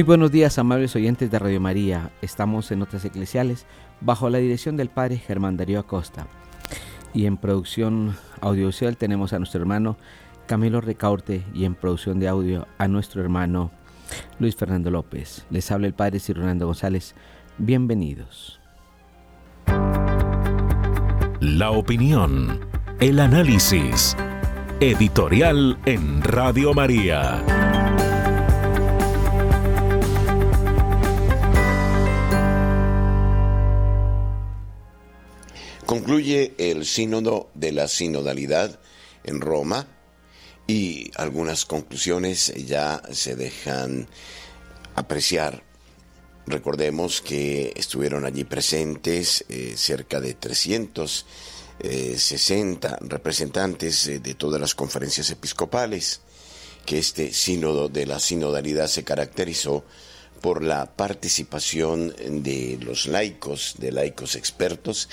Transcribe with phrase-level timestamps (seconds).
[0.00, 2.10] Muy buenos días, amables oyentes de Radio María.
[2.22, 3.66] Estamos en Notas Eclesiales
[4.00, 6.26] bajo la dirección del Padre Germán Darío Acosta.
[7.12, 9.98] Y en producción audiovisual tenemos a nuestro hermano
[10.46, 13.72] Camilo Recaurte y en producción de audio a nuestro hermano
[14.38, 15.44] Luis Fernando López.
[15.50, 17.14] Les habla el Padre Sir Ronaldo González.
[17.58, 18.58] Bienvenidos.
[21.40, 22.58] La opinión,
[23.00, 24.16] el análisis.
[24.80, 27.69] Editorial en Radio María.
[35.90, 38.78] Concluye el sínodo de la sinodalidad
[39.24, 39.88] en Roma
[40.68, 44.06] y algunas conclusiones ya se dejan
[44.94, 45.64] apreciar.
[46.46, 54.76] Recordemos que estuvieron allí presentes eh, cerca de 360 eh, representantes eh, de todas las
[54.76, 56.20] conferencias episcopales,
[56.86, 59.84] que este sínodo de la sinodalidad se caracterizó
[60.40, 65.08] por la participación de los laicos, de laicos expertos,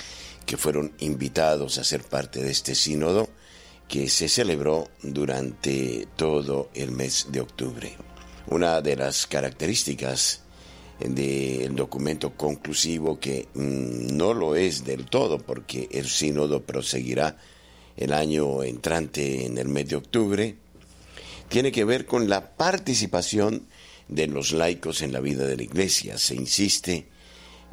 [0.48, 3.28] que fueron invitados a ser parte de este sínodo
[3.86, 7.94] que se celebró durante todo el mes de octubre.
[8.46, 10.40] Una de las características
[11.00, 17.36] del documento conclusivo que mm, no lo es del todo porque el sínodo proseguirá
[17.98, 20.56] el año entrante en el mes de octubre,
[21.50, 23.66] tiene que ver con la participación
[24.08, 26.16] de los laicos en la vida de la iglesia.
[26.16, 27.06] Se insiste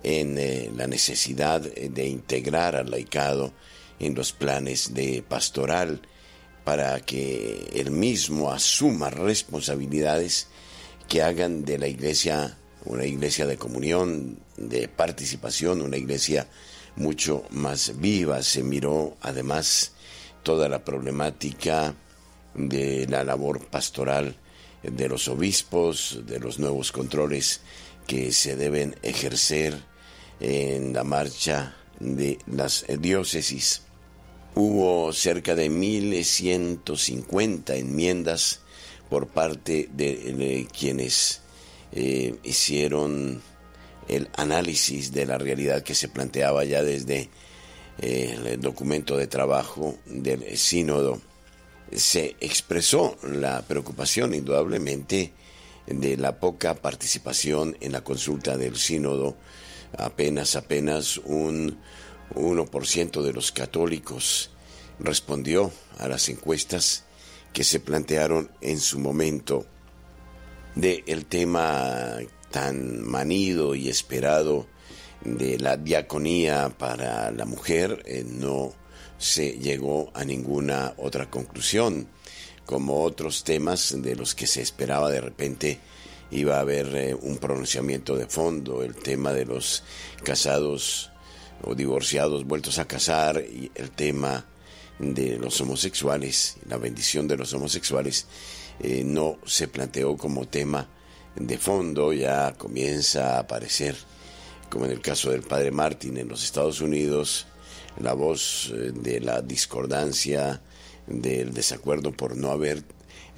[0.06, 3.54] en eh, la necesidad de integrar al laicado
[3.98, 6.00] en los planes de pastoral
[6.64, 10.48] para que él mismo asuma responsabilidades
[11.10, 12.56] que hagan de la iglesia
[12.86, 16.48] una iglesia de comunión, de participación, una iglesia
[16.96, 18.44] mucho más viva.
[18.44, 19.94] Se miró además
[20.44, 21.96] toda la problemática
[22.54, 24.36] de la labor pastoral
[24.84, 27.62] de los obispos, de los nuevos controles
[28.06, 29.95] que se deben ejercer
[30.40, 33.82] en la marcha de las diócesis.
[34.56, 38.62] Hubo cerca de 1.150 enmiendas
[39.10, 41.42] por parte de, quienes
[41.92, 43.42] eh, hicieron
[44.08, 47.30] el análisis de la realidad que se planteaba ya desde
[48.00, 51.20] eh, el documento de trabajo del sínodo.
[51.92, 55.34] Se expresó la preocupación indudablemente
[55.88, 59.36] de la poca participación en la consulta del sínodo
[59.98, 61.78] apenas, apenas un
[62.34, 64.52] 1% de los católicos
[65.00, 67.06] respondió a las encuestas
[67.54, 69.66] que se plantearon en su momento
[70.76, 72.18] del el tema
[72.52, 74.68] tan manido y esperado
[75.24, 78.74] de la diaconía para la mujer, eh, no
[79.18, 82.08] se llegó a ninguna otra conclusión,
[82.66, 85.80] como otros temas de los que se esperaba de repente
[86.32, 89.84] iba a haber eh, un pronunciamiento de fondo, el tema de los
[90.24, 91.12] casados
[91.64, 94.46] o divorciados vueltos a casar y el tema
[95.00, 98.28] de los homosexuales, la bendición de los homosexuales,
[98.80, 100.88] eh, no se planteó como tema
[101.36, 103.96] de fondo, ya comienza a aparecer,
[104.70, 107.48] como en el caso del padre Martin en los Estados Unidos,
[108.00, 110.62] la voz eh, de la discordancia,
[111.08, 112.84] del desacuerdo por no haber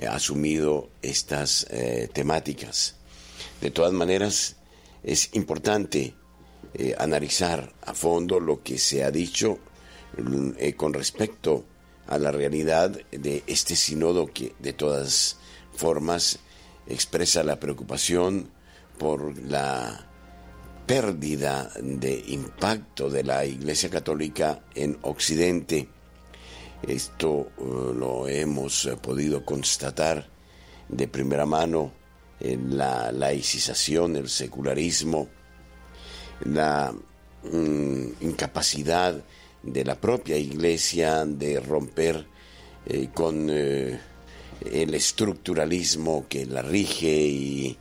[0.06, 2.96] asumido estas eh, temáticas.
[3.62, 4.58] De todas maneras,
[5.04, 6.14] es importante
[6.74, 9.60] eh, analizar a fondo lo que se ha dicho
[10.78, 11.66] con respecto
[12.08, 15.38] a la realidad de este sínodo que de todas
[15.76, 16.40] formas
[16.88, 18.50] expresa la preocupación
[18.98, 20.08] por la
[20.86, 25.90] pérdida de impacto de la Iglesia Católica en Occidente
[26.84, 27.62] esto eh,
[27.96, 30.30] lo hemos eh, podido constatar
[30.88, 31.92] de primera mano
[32.40, 35.28] en la laicización, el secularismo,
[36.46, 36.94] la
[37.44, 39.24] mm, incapacidad
[39.64, 42.28] de la propia iglesia de romper
[42.86, 47.78] eh, con el estructuralismo que la rige y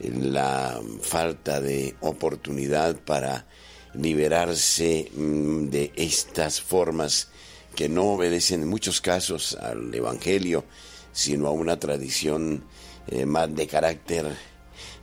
[0.00, 3.46] la falta de oportunidad para
[3.94, 7.28] liberarse mm, de estas formas
[7.74, 10.64] que no obedecen en muchos casos al Evangelio,
[11.12, 12.64] sino a una tradición
[13.08, 14.26] eh, más de carácter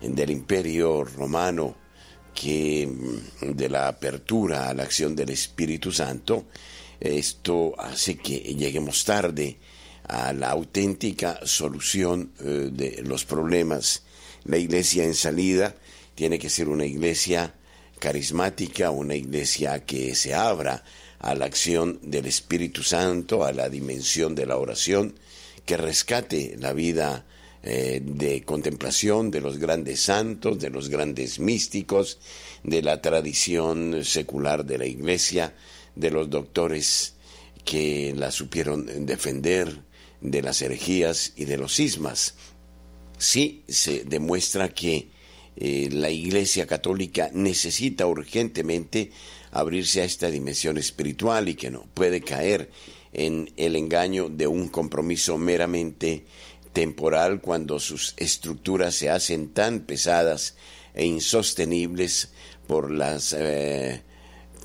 [0.02, 1.75] del imperio romano
[2.34, 6.46] que mm, de la apertura a la acción del Espíritu Santo,
[7.00, 9.58] esto hace que lleguemos tarde
[10.08, 14.04] a la auténtica solución eh, de los problemas.
[14.46, 15.75] La iglesia en salida
[16.16, 17.54] tiene que ser una iglesia
[18.00, 20.84] carismática, una iglesia que se abra
[21.19, 25.16] a la acción del Espíritu Santo, a la dimensión de la oración,
[25.66, 27.25] que rescate la vida
[27.64, 32.19] eh, de contemplación de los grandes santos, de los grandes místicos,
[32.64, 35.54] de la tradición secular de la Iglesia,
[35.96, 37.16] de los doctores
[37.66, 39.81] que la supieron defender
[40.22, 42.36] de las herejías y de los cismas.
[43.18, 45.10] Sí se demuestra que
[45.58, 49.12] eh, la Iglesia Católica necesita urgentemente
[49.51, 52.69] abrirse a esta dimensión espiritual y que no puede caer
[53.13, 56.25] en el engaño de un compromiso meramente
[56.73, 60.55] temporal cuando sus estructuras se hacen tan pesadas
[60.94, 62.29] e insostenibles
[62.67, 64.03] por las eh,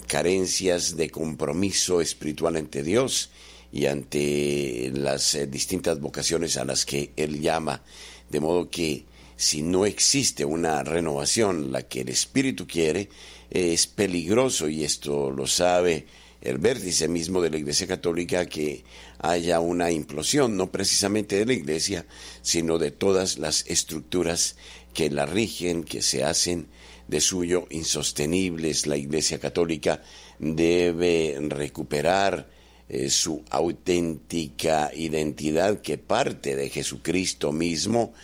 [0.08, 3.30] carencias de compromiso espiritual ante Dios
[3.72, 7.82] y ante las eh, distintas vocaciones a las que Él llama.
[8.28, 9.06] De modo que
[9.36, 13.08] si no existe una renovación, la que el Espíritu quiere,
[13.52, 16.06] es peligroso y esto lo sabe
[16.40, 18.82] el vértice mismo de la Iglesia Católica que
[19.18, 22.06] haya una implosión, no precisamente de la Iglesia,
[22.40, 24.56] sino de todas las estructuras
[24.94, 26.66] que la rigen, que se hacen
[27.08, 28.86] de suyo insostenibles.
[28.86, 30.02] La Iglesia Católica
[30.38, 32.48] debe recuperar
[32.88, 38.14] eh, su auténtica identidad que parte de Jesucristo mismo,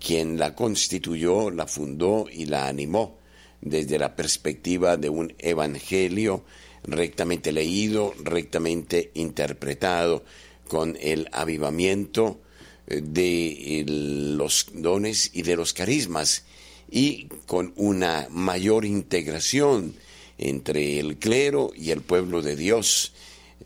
[0.00, 3.16] quien la constituyó, la fundó y la animó
[3.60, 6.44] desde la perspectiva de un evangelio
[6.84, 10.24] rectamente leído, rectamente interpretado,
[10.68, 12.40] con el avivamiento
[12.86, 16.44] eh, de los dones y de los carismas
[16.90, 19.94] y con una mayor integración
[20.38, 23.12] entre el clero y el pueblo de Dios.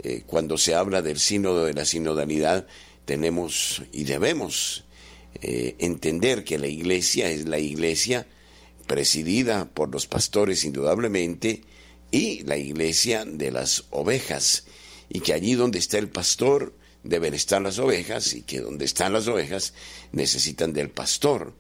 [0.03, 2.67] Eh, cuando se habla del sínodo de la sinodalidad,
[3.05, 4.85] tenemos y debemos
[5.43, 8.27] eh, entender que la iglesia es la iglesia
[8.91, 11.63] presidida por los pastores indudablemente,
[12.11, 14.65] y la iglesia de las ovejas,
[15.09, 19.13] y que allí donde está el pastor deben estar las ovejas, y que donde están
[19.13, 19.75] las ovejas
[20.11, 21.55] necesitan del pastor.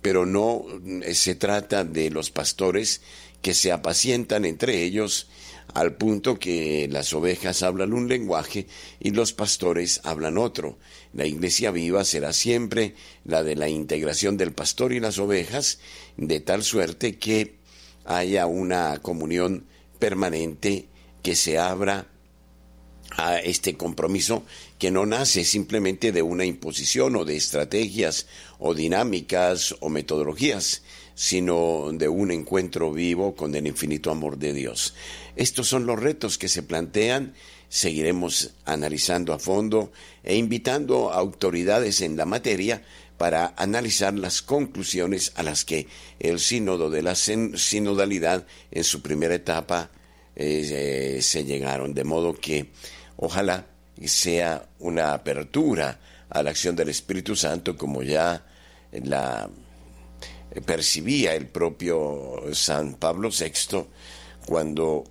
[0.00, 0.64] Pero no
[1.02, 3.02] eh, se trata de los pastores
[3.42, 5.28] que se apacientan entre ellos
[5.74, 8.66] al punto que las ovejas hablan un lenguaje
[8.98, 10.78] y los pastores hablan otro.
[11.12, 12.94] La iglesia viva será siempre
[13.24, 15.78] la de la integración del pastor y las ovejas,
[16.16, 17.56] de tal suerte que
[18.04, 19.66] haya una comunión
[19.98, 20.88] permanente
[21.22, 22.08] que se abra
[23.16, 24.44] a este compromiso
[24.78, 28.26] que no nace simplemente de una imposición o de estrategias
[28.58, 30.82] o dinámicas o metodologías,
[31.14, 34.94] sino de un encuentro vivo con el infinito amor de Dios.
[35.36, 37.34] Estos son los retos que se plantean,
[37.72, 42.84] seguiremos analizando a fondo e invitando a autoridades en la materia
[43.16, 45.88] para analizar las conclusiones a las que
[46.20, 49.88] el sínodo de la sinodalidad en su primera etapa
[50.36, 51.94] eh, se llegaron.
[51.94, 52.66] De modo que
[53.16, 53.64] ojalá
[54.04, 55.98] sea una apertura
[56.28, 58.44] a la acción del Espíritu Santo como ya
[58.92, 59.48] la
[60.66, 63.86] percibía el propio San Pablo VI
[64.44, 65.04] cuando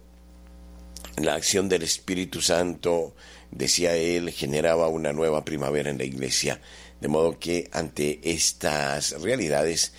[1.18, 3.15] la acción del Espíritu Santo,
[3.51, 6.62] decía él, generaba una nueva primavera en la iglesia.
[7.00, 9.94] De modo que ante estas realidades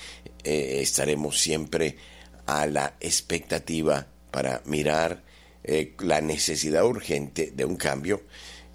[0.44, 1.96] eh, estaremos siempre
[2.46, 5.22] a la expectativa para mirar
[5.64, 8.22] eh, la necesidad urgente de un cambio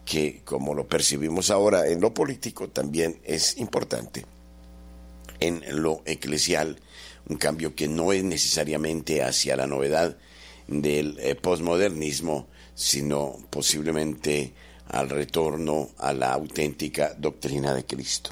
[0.06, 4.26] que, como lo percibimos ahora en lo político, también es importante
[5.40, 6.80] en lo eclesial,
[7.28, 10.18] un cambio que no es necesariamente hacia la novedad
[10.68, 14.54] del eh, posmodernismo, sino posiblemente
[14.90, 18.32] al retorno a la auténtica doctrina de Cristo.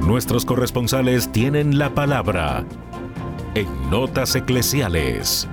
[0.00, 2.66] Nuestros corresponsales tienen la palabra
[3.54, 5.48] en Notas Eclesiales.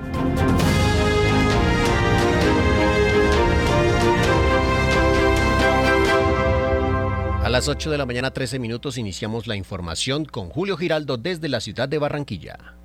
[7.42, 11.48] A las 8 de la mañana 13 minutos iniciamos la información con Julio Giraldo desde
[11.48, 12.79] la ciudad de Barranquilla.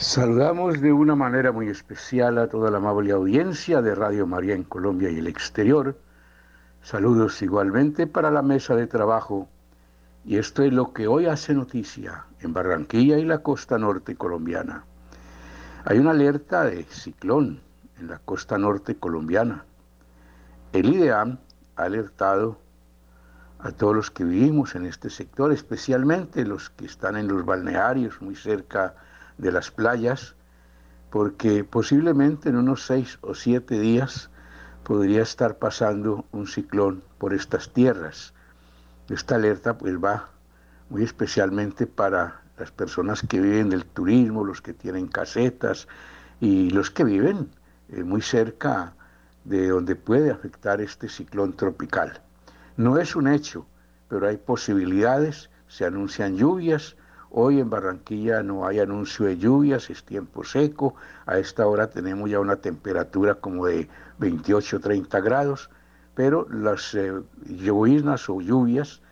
[0.00, 4.62] Saludamos de una manera muy especial a toda la amable audiencia de Radio María en
[4.62, 5.98] Colombia y el exterior.
[6.82, 9.48] Saludos igualmente para la mesa de trabajo.
[10.24, 14.84] Y esto es lo que hoy hace noticia en Barranquilla y la costa norte colombiana.
[15.84, 17.60] Hay una alerta de ciclón
[17.98, 19.64] en la costa norte colombiana.
[20.72, 21.38] El IDEAM
[21.74, 22.60] ha alertado
[23.58, 28.22] a todos los que vivimos en este sector, especialmente los que están en los balnearios
[28.22, 29.07] muy cerca de
[29.38, 30.34] las playas,
[31.10, 34.30] porque posiblemente en unos seis o siete días
[34.82, 38.34] podría estar pasando un ciclón por estas tierras.
[39.08, 40.30] Esta alerta pues va
[40.90, 45.88] muy especialmente para las personas que viven del turismo, los que tienen casetas
[46.40, 47.50] y los que viven
[47.88, 48.94] eh, muy cerca
[49.44, 52.20] de donde puede afectar este ciclón tropical.
[52.76, 53.66] No es un hecho,
[54.08, 56.96] pero hay posibilidades, se anuncian lluvias,
[57.30, 60.94] Hoy en Barranquilla no hay anuncio de lluvias, es tiempo seco.
[61.26, 63.86] A esta hora tenemos ya una temperatura como de
[64.18, 65.68] 28, 30 grados,
[66.14, 69.02] pero las eh, o lluvias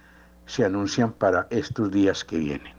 [0.47, 2.73] se anuncian para estos días que vienen.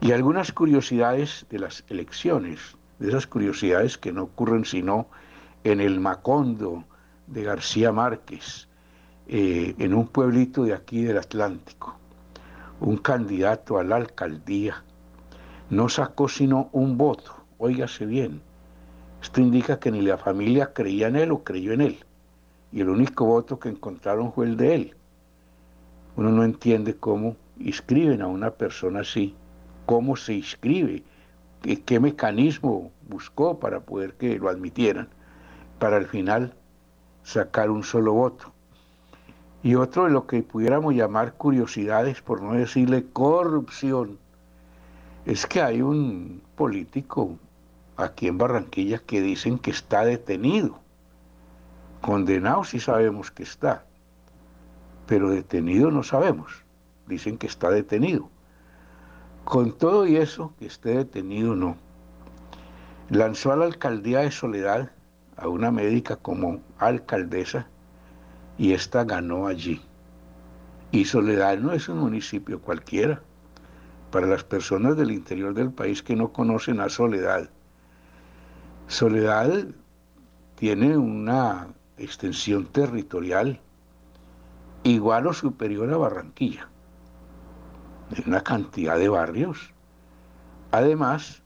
[0.00, 5.08] Y algunas curiosidades de las elecciones, de esas curiosidades que no ocurren sino
[5.62, 6.84] en el Macondo
[7.28, 8.68] de García Márquez,
[9.28, 11.96] eh, en un pueblito de aquí del Atlántico
[12.80, 14.84] un candidato a la alcaldía
[15.70, 18.40] no sacó sino un voto, óigase bien.
[19.20, 21.98] Esto indica que ni la familia creía en él o creyó en él.
[22.72, 24.94] Y el único voto que encontraron fue el de él.
[26.16, 29.34] Uno no entiende cómo inscriben a una persona así,
[29.86, 31.02] cómo se inscribe,
[31.62, 35.08] qué, qué mecanismo buscó para poder que lo admitieran,
[35.78, 36.54] para al final
[37.24, 38.52] sacar un solo voto.
[39.62, 44.18] Y otro de lo que pudiéramos llamar curiosidades, por no decirle corrupción,
[45.26, 47.36] es que hay un político
[47.96, 50.78] aquí en Barranquilla que dicen que está detenido.
[52.00, 53.84] Condenado sí sabemos que está,
[55.06, 56.64] pero detenido no sabemos.
[57.08, 58.28] Dicen que está detenido.
[59.44, 61.76] Con todo y eso, que esté detenido no.
[63.08, 64.92] Lanzó a la alcaldía de Soledad
[65.36, 67.66] a una médica como alcaldesa
[68.58, 69.80] y esta ganó allí.
[70.90, 73.22] Y Soledad no es un municipio cualquiera.
[74.10, 77.48] Para las personas del interior del país que no conocen a Soledad,
[78.86, 79.66] Soledad
[80.56, 83.60] tiene una extensión territorial
[84.82, 86.68] igual o superior a Barranquilla,
[88.10, 89.74] de una cantidad de barrios.
[90.70, 91.42] Además,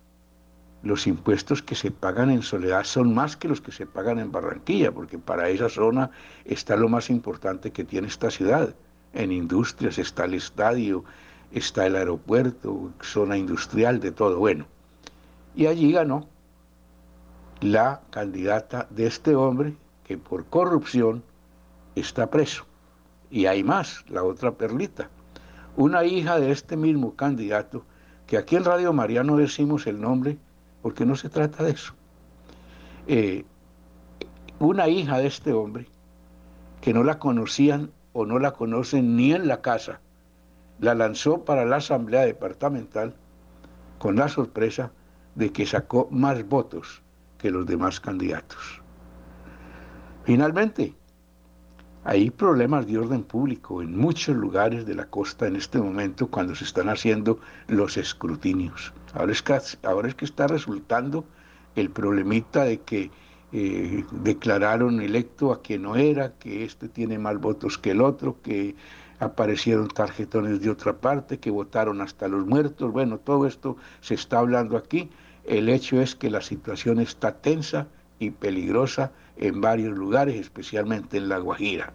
[0.82, 4.32] los impuestos que se pagan en Soledad son más que los que se pagan en
[4.32, 6.10] Barranquilla, porque para esa zona
[6.44, 8.74] está lo más importante que tiene esta ciudad.
[9.12, 11.04] En industrias está el estadio,
[11.52, 14.38] está el aeropuerto, zona industrial, de todo.
[14.38, 14.66] Bueno,
[15.54, 16.28] y allí ganó
[17.60, 21.22] la candidata de este hombre que por corrupción
[21.94, 22.64] está preso.
[23.30, 25.08] Y hay más, la otra perlita.
[25.76, 27.84] Una hija de este mismo candidato,
[28.26, 30.38] que aquí en Radio Mariano decimos el nombre,
[30.82, 31.94] porque no se trata de eso.
[33.06, 33.44] Eh,
[34.58, 35.86] una hija de este hombre,
[36.80, 40.00] que no la conocían o no la conocen ni en la casa,
[40.80, 43.14] la lanzó para la asamblea departamental
[43.98, 44.92] con la sorpresa
[45.36, 47.02] de que sacó más votos
[47.38, 48.82] que los demás candidatos.
[50.24, 50.94] Finalmente,
[52.04, 56.54] hay problemas de orden público en muchos lugares de la costa en este momento cuando
[56.54, 58.92] se están haciendo los escrutinios.
[59.14, 61.24] Ahora es que, ahora es que está resultando
[61.76, 63.10] el problemita de que
[63.52, 68.36] eh, declararon electo a quien no era, que este tiene más votos que el otro,
[68.42, 68.74] que
[69.20, 72.90] aparecieron tarjetones de otra parte, que votaron hasta los muertos.
[72.90, 75.08] Bueno, todo esto se está hablando aquí.
[75.44, 77.86] El hecho es que la situación está tensa
[78.18, 81.92] y peligrosa en varios lugares, especialmente en La Guajira.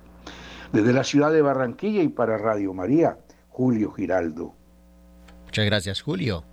[0.72, 3.18] Desde la ciudad de Barranquilla y para Radio María,
[3.50, 4.54] Julio Giraldo.
[5.46, 6.44] Muchas gracias, Julio.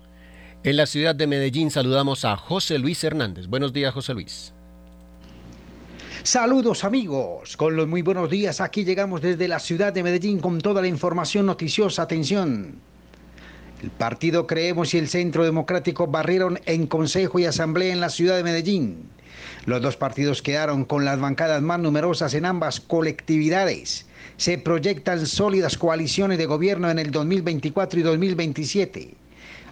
[0.62, 3.48] En la ciudad de Medellín saludamos a José Luis Hernández.
[3.48, 4.54] Buenos días, José Luis.
[6.22, 8.62] Saludos amigos, con los muy buenos días.
[8.62, 12.00] Aquí llegamos desde la ciudad de Medellín con toda la información noticiosa.
[12.00, 12.76] Atención.
[13.82, 18.36] El partido Creemos y el Centro Democrático barrieron en Consejo y Asamblea en la ciudad
[18.36, 19.10] de Medellín.
[19.66, 24.06] Los dos partidos quedaron con las bancadas más numerosas en ambas colectividades.
[24.36, 29.14] Se proyectan sólidas coaliciones de gobierno en el 2024 y 2027.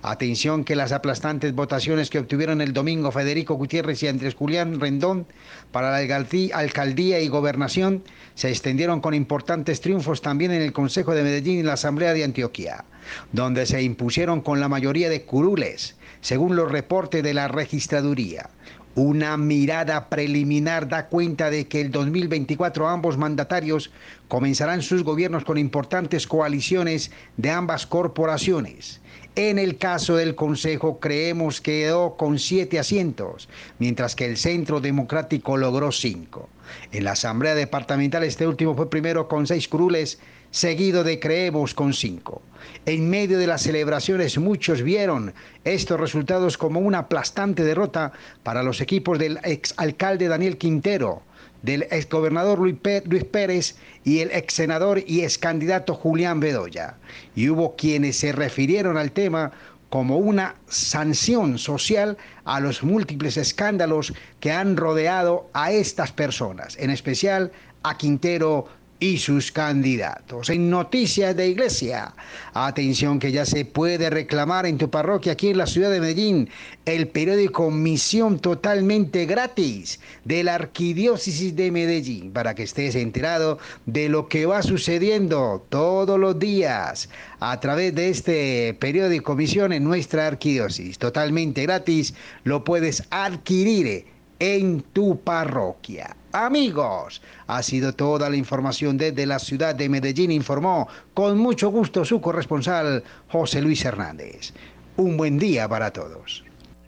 [0.05, 5.27] Atención que las aplastantes votaciones que obtuvieron el domingo Federico Gutiérrez y Andrés Julián Rendón
[5.71, 6.17] para la
[6.55, 8.03] alcaldía y gobernación
[8.35, 12.25] se extendieron con importantes triunfos también en el Consejo de Medellín y la Asamblea de
[12.25, 12.85] Antioquia,
[13.31, 18.51] donde se impusieron con la mayoría de curules, según los reportes de la registraduría.
[18.95, 23.91] Una mirada preliminar da cuenta de que el 2024 ambos mandatarios
[24.29, 29.01] comenzarán sus gobiernos con importantes coaliciones de ambas corporaciones.
[29.35, 34.79] En el caso del Consejo creemos que quedó con siete asientos, mientras que el Centro
[34.79, 36.51] Democrático logró cinco.
[36.91, 40.19] En la Asamblea Departamental este último fue primero con seis curules,
[40.53, 42.43] seguido de Creemos con cinco.
[42.87, 48.81] En medio de las celebraciones muchos vieron estos resultados como una aplastante derrota para los
[48.81, 51.23] equipos del exalcalde Daniel Quintero,
[51.63, 56.97] del exgobernador Luis Pérez y el ex senador y ex candidato Julián Bedoya.
[57.35, 59.53] Y hubo quienes se refirieron al tema
[59.89, 66.91] como una sanción social a los múltiples escándalos que han rodeado a estas personas, en
[66.91, 68.67] especial a Quintero
[69.03, 70.49] y sus candidatos.
[70.49, 72.15] En Noticias de Iglesia,
[72.55, 76.49] atención que ya se puede reclamar en tu parroquia aquí en la ciudad de Medellín
[76.85, 84.09] el periódico Misión totalmente gratis de la Arquidiócesis de Medellín para que estés enterado de
[84.09, 87.09] lo que va sucediendo todos los días
[87.41, 90.97] a través de este periódico Misión en nuestra arquidiócesis.
[90.99, 94.07] Totalmente gratis, lo puedes adquirir
[94.39, 96.15] en tu parroquia.
[96.33, 102.07] Amigos, ha sido toda la información desde la ciudad de Medellín, informó con mucho gusto
[102.07, 104.55] su corresponsal José Luis Hernández.
[104.97, 106.43] Un buen día para todos.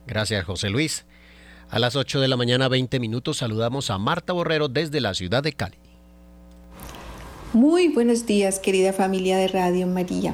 [0.07, 1.05] Gracias, José Luis.
[1.69, 5.43] A las 8 de la mañana, 20 minutos, saludamos a Marta Borrero desde la ciudad
[5.43, 5.77] de Cali.
[7.53, 10.33] Muy buenos días, querida familia de Radio María.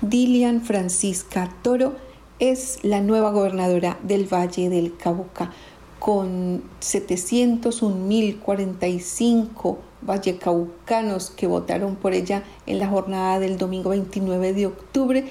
[0.00, 1.96] Dilian Francisca Toro
[2.38, 5.52] es la nueva gobernadora del Valle del Cauca
[5.98, 15.24] con 701.045 vallecaucanos que votaron por ella en la jornada del domingo 29 de octubre,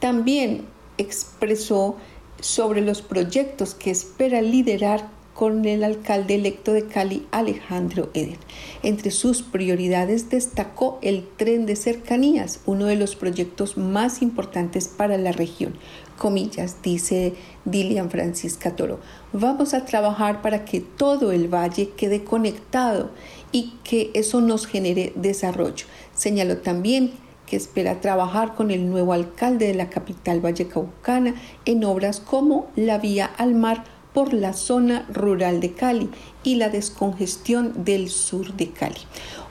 [0.00, 0.66] también
[0.98, 1.96] expresó
[2.40, 8.38] sobre los proyectos que espera liderar con el alcalde electo de Cali, Alejandro Eder.
[8.82, 15.16] Entre sus prioridades destacó el tren de cercanías, uno de los proyectos más importantes para
[15.16, 15.74] la región,
[16.16, 19.00] comillas, dice Dilian Francisca Toro.
[19.32, 23.10] Vamos a trabajar para que todo el valle quede conectado
[23.52, 25.86] y que eso nos genere desarrollo.
[26.14, 27.12] Señaló también
[27.46, 32.98] que espera trabajar con el nuevo alcalde de la capital vallecaucana en obras como la
[32.98, 36.10] vía al mar por la zona rural de Cali
[36.44, 39.00] y la descongestión del sur de Cali.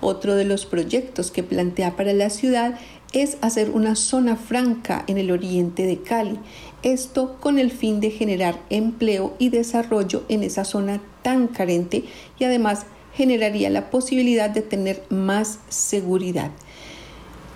[0.02, 2.80] Otro de los proyectos que plantea para la ciudad
[3.14, 6.40] es hacer una zona franca en el oriente de Cali,
[6.84, 12.06] esto con el fin de generar empleo y desarrollo en esa zona tan carente
[12.40, 16.52] y además generaría la posibilidad de tener más seguridad.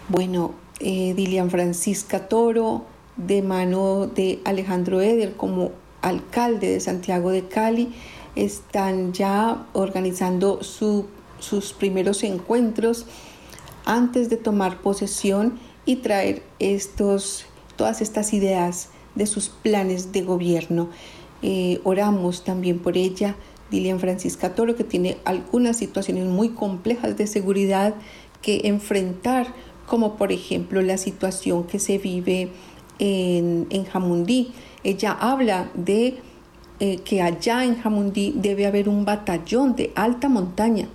[0.10, 7.48] Bueno, eh, Dilian Francisca Toro, de mano de Alejandro Eder como alcalde de Santiago de
[7.48, 7.94] Cali,
[8.36, 13.06] están ya organizando sus primeros encuentros
[13.86, 17.45] antes de tomar posesión y traer estos,
[17.76, 20.89] todas estas ideas de sus planes de gobierno.
[21.41, 23.36] Eh, oramos también por ella,
[23.71, 27.95] Dilian Francisca Toro, que tiene algunas situaciones muy complejas de seguridad
[28.41, 29.48] que enfrentar,
[29.88, 32.50] como por ejemplo la situación que se vive
[33.00, 34.54] en, en Jamundí.
[34.84, 36.17] Ella habla de
[36.80, 40.88] eh, que allá en Jamundí debe haber un batallón de alta montaña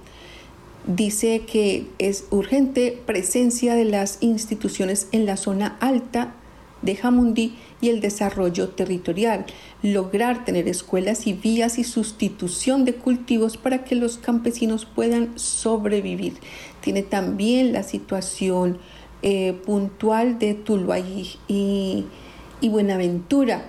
[0.86, 6.34] dice que es urgente presencia de las instituciones en la zona alta
[6.82, 9.44] de Jamundí y el desarrollo territorial,
[9.82, 16.34] lograr tener escuelas y vías y sustitución de cultivos para que los campesinos puedan sobrevivir.
[16.80, 18.78] Tiene también la situación
[19.22, 22.06] eh, puntual de Tuluá y,
[22.62, 23.66] Buenaventura.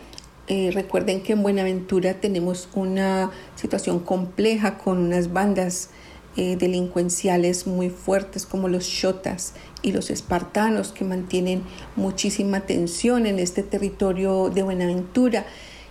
[0.47, 5.89] Eh, recuerden que en Buenaventura tenemos una situación compleja con unas bandas
[6.37, 11.63] eh, delincuenciales muy fuertes como los shotas y los espartanos que mantienen
[11.97, 15.45] muchísima tensión en este territorio de Buenaventura.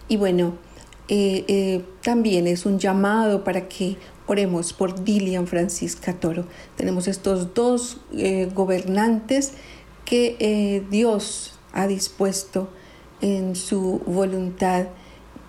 [0.09, 0.55] Y bueno,
[1.09, 6.47] eh, eh, también es un llamado para que oremos por Dilian Francisca Toro.
[6.75, 7.99] Tenemos estos dos
[8.55, 9.53] gobernantes
[10.07, 12.71] que Dios ha dispuesto
[13.21, 14.87] en su voluntad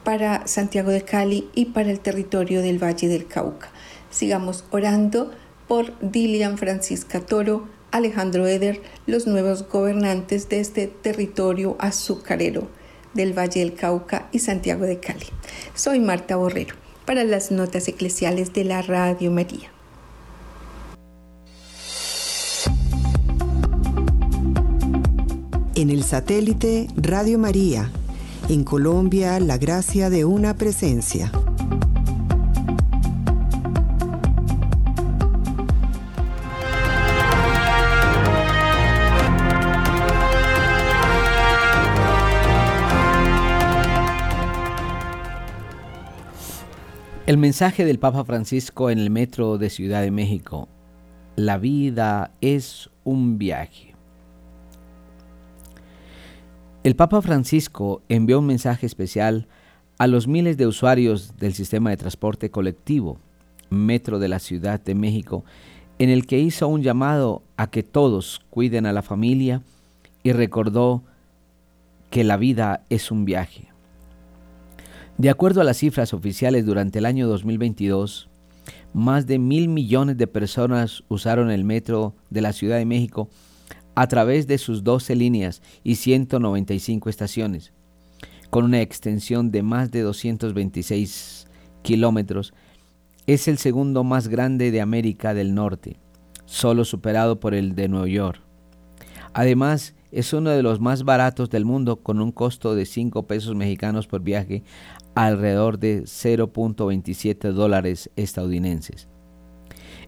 [0.04, 3.71] para Santiago de Cali y para el territorio del Valle del Cauca.
[4.12, 5.32] Sigamos orando
[5.67, 12.67] por Dilian Francisca Toro, Alejandro Eder, los nuevos gobernantes de este territorio azucarero.
[13.13, 15.26] del Valle del Cauca y Santiago de Cali.
[15.76, 19.69] Soy Marta Borrero para las notas eclesiales de la Radio María.
[25.76, 27.91] En el satélite Radio María,
[28.50, 31.32] en Colombia, la gracia de una presencia.
[47.28, 50.68] El mensaje del Papa Francisco en el metro de Ciudad de México.
[51.36, 53.94] La vida es un viaje.
[56.84, 59.48] El Papa Francisco envió un mensaje especial
[60.00, 63.20] a los miles de usuarios del sistema de transporte colectivo,
[63.70, 65.46] Metro de la Ciudad de México,
[66.00, 69.62] en el que hizo un llamado a que todos cuiden a la familia
[70.24, 71.04] y recordó
[72.10, 73.71] que la vida es un viaje.
[75.17, 78.30] De acuerdo a las cifras oficiales durante el año 2022,
[78.93, 83.30] más de mil millones de personas usaron el metro de la Ciudad de México
[83.93, 87.74] a través de sus 12 líneas y 195 estaciones,
[88.50, 91.47] con una extensión de más de 226
[91.84, 92.54] kilómetros.
[93.28, 96.00] Es el segundo más grande de América del Norte,
[96.45, 98.41] solo superado por el de Nueva York.
[99.34, 103.56] Además, es uno de los más baratos del mundo con un costo de 5 pesos
[103.56, 104.63] mexicanos por viaje
[105.15, 109.08] alrededor de 0.27 dólares estadounidenses.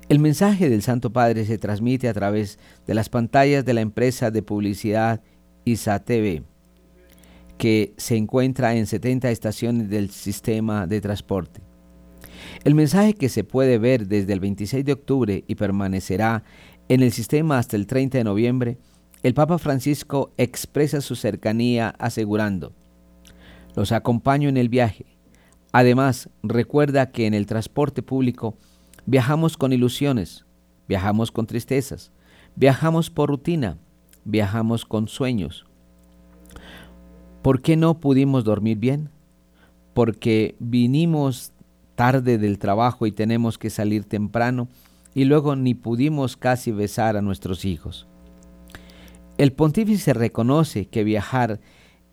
[0.10, 4.32] El mensaje del Santo Padre se transmite a través de las pantallas de la empresa
[4.32, 5.22] de publicidad
[5.66, 6.44] ISA TV,
[7.58, 11.62] que se encuentra en 70 estaciones del sistema de transporte.
[12.66, 16.44] El mensaje que se puede ver desde el 26 de octubre y permanecerá
[16.90, 18.78] en el sistema hasta el 30 de noviembre,
[19.24, 22.74] el Papa Francisco expresa su cercanía asegurando,
[23.76, 25.06] los acompaño en el viaje.
[25.72, 28.56] Además, recuerda que en el transporte público
[29.06, 30.46] viajamos con ilusiones,
[30.88, 32.12] viajamos con tristezas,
[32.56, 33.78] viajamos por rutina,
[34.24, 35.66] viajamos con sueños.
[37.42, 39.10] ¿Por qué no pudimos dormir bien?
[39.94, 41.52] Porque vinimos
[41.96, 44.68] tarde del trabajo y tenemos que salir temprano
[45.14, 48.08] y luego ni pudimos casi besar a nuestros hijos.
[49.38, 51.60] El pontífice reconoce que viajar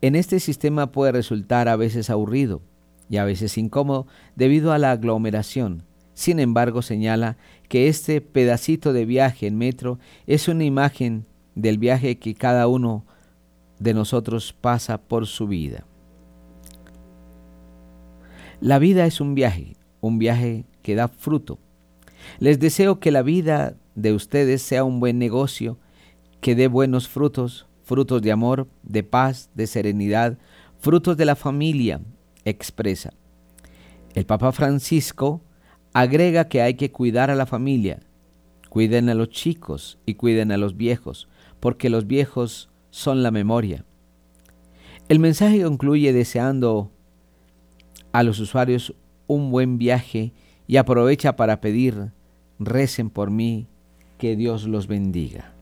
[0.01, 2.61] en este sistema puede resultar a veces aburrido
[3.09, 5.83] y a veces incómodo debido a la aglomeración.
[6.13, 7.37] Sin embargo, señala
[7.69, 13.05] que este pedacito de viaje en metro es una imagen del viaje que cada uno
[13.79, 15.85] de nosotros pasa por su vida.
[18.59, 21.59] La vida es un viaje, un viaje que da fruto.
[22.39, 25.77] Les deseo que la vida de ustedes sea un buen negocio,
[26.41, 30.37] que dé buenos frutos, frutos de amor, de paz, de serenidad,
[30.79, 31.99] frutos de la familia,
[32.45, 33.11] expresa.
[34.15, 35.41] El Papa Francisco
[35.91, 37.99] agrega que hay que cuidar a la familia,
[38.69, 41.27] cuiden a los chicos y cuiden a los viejos,
[41.59, 43.83] porque los viejos son la memoria.
[45.09, 46.93] El mensaje concluye deseando
[48.13, 48.95] a los usuarios
[49.27, 50.31] un buen viaje
[50.65, 52.13] y aprovecha para pedir,
[52.57, 53.67] recen por mí,
[54.17, 55.55] que Dios los bendiga.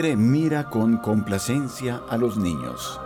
[0.00, 2.98] Mira con complacencia a los niños.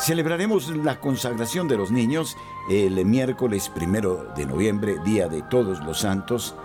[0.00, 2.36] Celebraremos la consagración de los niños
[2.68, 6.56] el miércoles primero de noviembre, Día de Todos los Santos,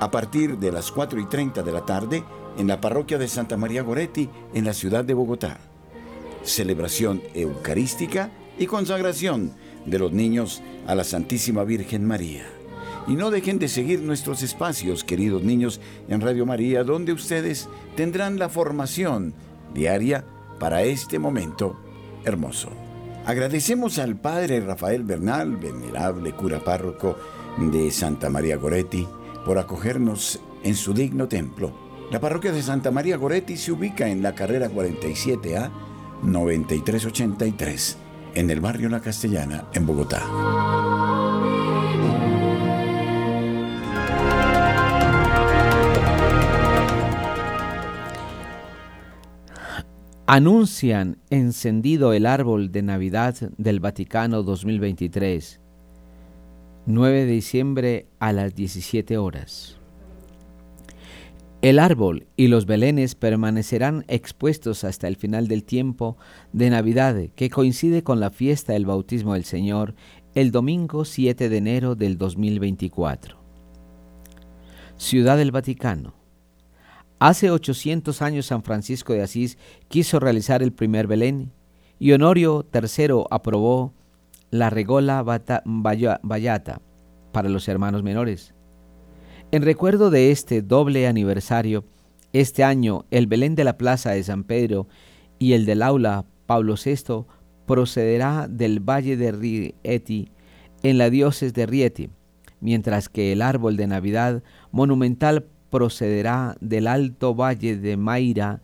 [0.00, 2.24] a partir de las 4 y 30 de la tarde
[2.56, 5.58] en la parroquia de Santa María Goretti, en la ciudad de Bogotá.
[6.42, 9.52] Celebración eucarística y consagración
[9.84, 12.55] de los niños a la Santísima Virgen María.
[13.08, 18.38] Y no dejen de seguir nuestros espacios, queridos niños, en Radio María, donde ustedes tendrán
[18.38, 19.32] la formación
[19.72, 20.24] diaria
[20.58, 21.78] para este momento
[22.24, 22.68] hermoso.
[23.24, 27.16] Agradecemos al Padre Rafael Bernal, venerable cura párroco
[27.58, 29.06] de Santa María Goretti,
[29.44, 31.72] por acogernos en su digno templo.
[32.10, 35.70] La parroquia de Santa María Goretti se ubica en la carrera 47A
[36.22, 37.96] 9383,
[38.34, 41.35] en el barrio La Castellana, en Bogotá.
[50.28, 55.60] Anuncian encendido el árbol de Navidad del Vaticano 2023,
[56.86, 59.76] 9 de diciembre a las 17 horas.
[61.62, 66.16] El árbol y los belenes permanecerán expuestos hasta el final del tiempo
[66.52, 69.94] de Navidad, que coincide con la fiesta del bautismo del Señor
[70.34, 73.38] el domingo 7 de enero del 2024.
[74.96, 76.25] Ciudad del Vaticano.
[77.18, 79.56] Hace 800 años San Francisco de Asís
[79.88, 81.50] quiso realizar el primer Belén
[81.98, 83.94] y Honorio III aprobó
[84.50, 86.82] la regola vallata
[87.32, 88.54] para los hermanos menores.
[89.50, 91.84] En recuerdo de este doble aniversario,
[92.34, 94.86] este año el Belén de la Plaza de San Pedro
[95.38, 97.24] y el del aula Pablo VI
[97.66, 100.30] procederá del Valle de Rieti
[100.82, 102.10] en la diócesis de Rieti,
[102.60, 108.62] mientras que el árbol de Navidad monumental procederá del Alto Valle de Mayra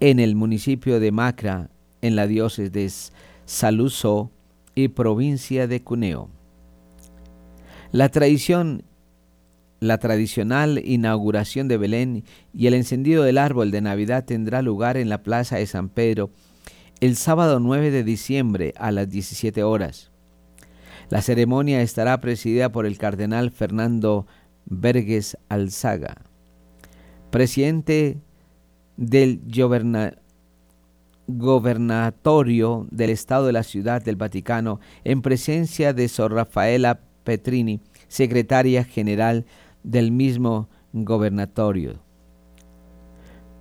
[0.00, 1.70] en el municipio de Macra,
[2.02, 2.90] en la diócesis de
[3.44, 4.30] Saluso
[4.74, 6.30] y provincia de Cuneo.
[7.92, 8.84] La tradición
[9.80, 15.08] la tradicional inauguración de Belén y el encendido del árbol de Navidad tendrá lugar en
[15.08, 16.30] la Plaza de San Pedro
[17.00, 20.10] el sábado 9 de diciembre a las 17 horas.
[21.08, 24.26] La ceremonia estará presidida por el cardenal Fernando
[24.66, 26.16] Verges Alzaga,
[27.30, 28.18] presidente
[28.96, 29.40] del
[31.26, 38.84] gobernatorio del Estado de la Ciudad del Vaticano, en presencia de Sor Rafaela Petrini, secretaria
[38.84, 39.46] general
[39.82, 42.00] del mismo gobernatorio.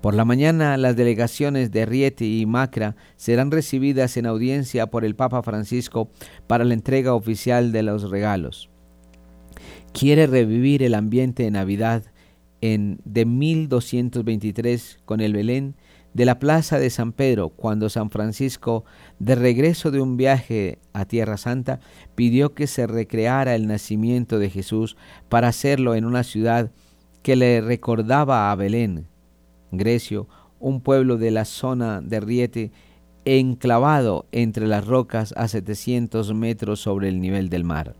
[0.01, 5.15] Por la mañana las delegaciones de Rieti y Macra serán recibidas en audiencia por el
[5.15, 6.09] Papa Francisco
[6.47, 8.69] para la entrega oficial de los regalos.
[9.91, 12.03] Quiere revivir el ambiente de Navidad
[12.61, 15.75] en de 1223 con el Belén
[16.13, 18.83] de la Plaza de San Pedro, cuando San Francisco,
[19.19, 21.79] de regreso de un viaje a Tierra Santa,
[22.15, 24.97] pidió que se recreara el nacimiento de Jesús
[25.29, 26.71] para hacerlo en una ciudad
[27.21, 29.07] que le recordaba a Belén,
[29.71, 30.27] Grecio,
[30.59, 32.71] un pueblo de la zona de Riete,
[33.25, 37.95] enclavado entre las rocas a 700 metros sobre el nivel del mar.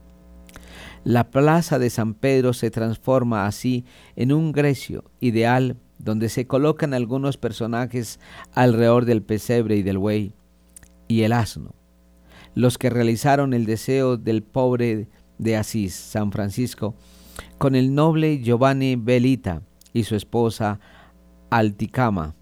[1.03, 3.85] La plaza de San Pedro se transforma así
[4.15, 8.19] en un Grecio ideal donde se colocan algunos personajes
[8.53, 10.33] alrededor del pesebre y del buey
[11.07, 11.73] y el asno,
[12.53, 15.07] los que realizaron el deseo del pobre
[15.37, 16.95] de Asís, San Francisco,
[17.57, 19.61] con el noble Giovanni Belita
[19.93, 20.79] y su esposa
[21.49, 22.35] Alticama,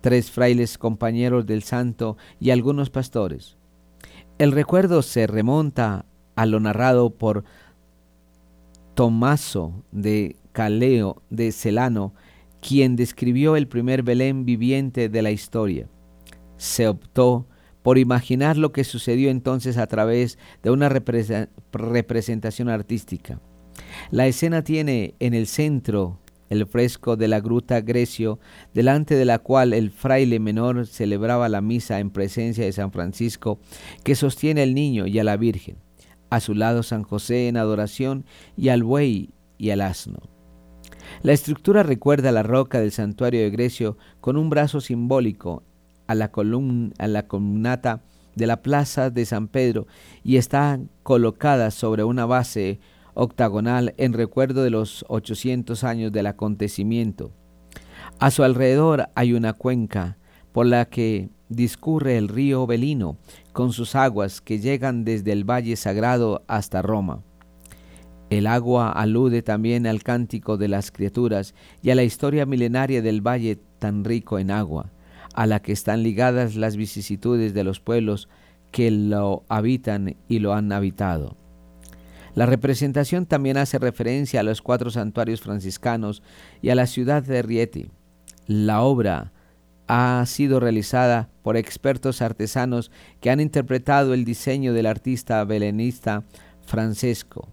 [0.00, 3.56] tres frailes compañeros del santo y algunos pastores.
[4.38, 7.44] El recuerdo se remonta a lo narrado por
[8.94, 12.14] Tomaso de Caleo de Celano
[12.60, 15.88] quien describió el primer Belén viviente de la historia.
[16.56, 17.46] Se optó
[17.82, 23.40] por imaginar lo que sucedió entonces a través de una representación artística.
[24.10, 26.18] La escena tiene en el centro
[26.50, 28.40] el fresco de la gruta Grecio,
[28.74, 33.60] delante de la cual el fraile menor celebraba la misa en presencia de San Francisco,
[34.02, 35.76] que sostiene al niño y a la Virgen.
[36.30, 38.24] A su lado San José en adoración
[38.56, 40.20] y al buey y al asno.
[41.22, 45.64] La estructura recuerda la roca del santuario de Grecio con un brazo simbólico
[46.06, 46.30] a la,
[46.98, 48.02] a la columnata
[48.34, 49.86] de la plaza de San Pedro
[50.22, 52.80] y está colocada sobre una base
[53.14, 57.32] octagonal en recuerdo de los 800 años del acontecimiento.
[58.18, 60.16] A su alrededor hay una cuenca
[60.52, 63.18] por la que discurre el río Belino
[63.52, 67.22] con sus aguas que llegan desde el Valle Sagrado hasta Roma.
[68.30, 73.20] El agua alude también al cántico de las criaturas y a la historia milenaria del
[73.20, 74.92] valle tan rico en agua,
[75.34, 78.28] a la que están ligadas las vicisitudes de los pueblos
[78.70, 81.36] que lo habitan y lo han habitado.
[82.36, 86.22] La representación también hace referencia a los cuatro santuarios franciscanos
[86.62, 87.90] y a la ciudad de Rieti.
[88.46, 89.32] La obra
[89.88, 96.24] ha sido realizada por expertos artesanos que han interpretado el diseño del artista belenista
[96.66, 97.48] Francesco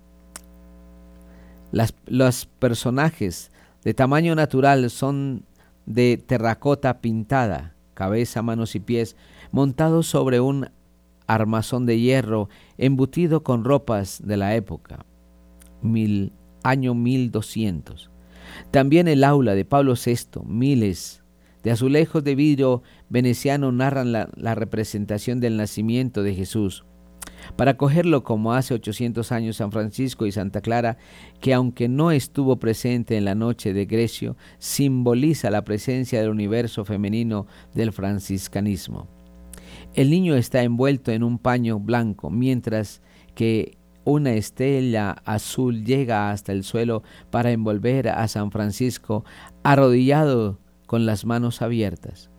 [2.06, 3.52] los personajes
[3.84, 5.45] de tamaño natural son
[5.86, 9.15] de terracota pintada, cabeza, manos y pies,
[9.52, 10.69] montados sobre un
[11.28, 15.06] armazón de hierro embutido con ropas de la época,
[15.82, 16.32] mil,
[16.63, 18.10] año 1200.
[18.71, 21.23] También el aula de Pablo VI, miles
[21.63, 26.86] de azulejos de vidrio veneciano narran la representación del nacimiento de Jesús
[27.56, 30.98] para cogerlo como hace 800 años San Francisco y Santa Clara,
[31.39, 36.86] que aunque no estuvo presente en la noche de Grecio, simboliza la presencia del universo
[36.86, 39.08] femenino del franciscanismo.
[39.93, 43.02] El niño está envuelto en un paño blanco, mientras
[43.36, 49.26] que una estela azul llega hasta el suelo para envolver a San Francisco
[49.63, 52.32] arrodillado con las manos abiertas.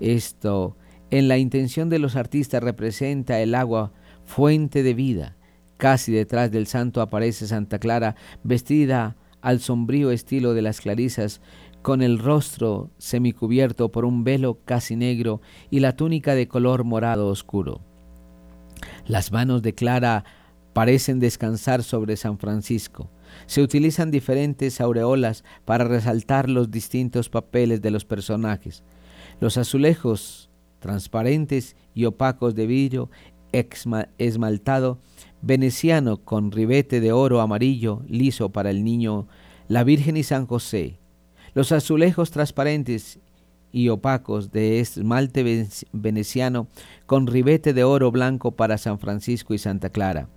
[0.00, 0.76] Esto,
[1.10, 3.92] en la intención de los artistas, representa el agua
[4.24, 5.36] fuente de vida,
[5.76, 11.40] Casi detrás del santo aparece Santa Clara, vestida al sombrío estilo de las clarisas,
[11.82, 17.28] con el rostro semicubierto por un velo casi negro y la túnica de color morado
[17.28, 17.80] oscuro.
[19.06, 20.24] Las manos de Clara
[20.72, 23.10] parecen descansar sobre San Francisco.
[23.46, 28.82] Se utilizan diferentes aureolas para resaltar los distintos papeles de los personajes.
[29.40, 33.10] Los azulejos transparentes y opacos de vidrio
[33.52, 34.98] esmaltado
[35.42, 39.28] veneciano con ribete de oro amarillo liso para el niño,
[39.68, 40.98] la Virgen y San José,
[41.54, 43.18] los azulejos transparentes
[43.72, 46.68] y opacos de esmalte veneciano
[47.06, 50.28] con ribete de oro blanco para San Francisco y Santa Clara.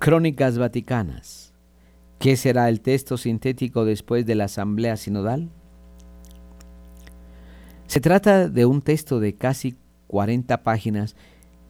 [0.00, 1.54] Crónicas Vaticanas.
[2.18, 5.52] ¿Qué será el texto sintético después de la Asamblea Sinodal?
[7.92, 9.76] Se trata de un texto de casi
[10.06, 11.14] 40 páginas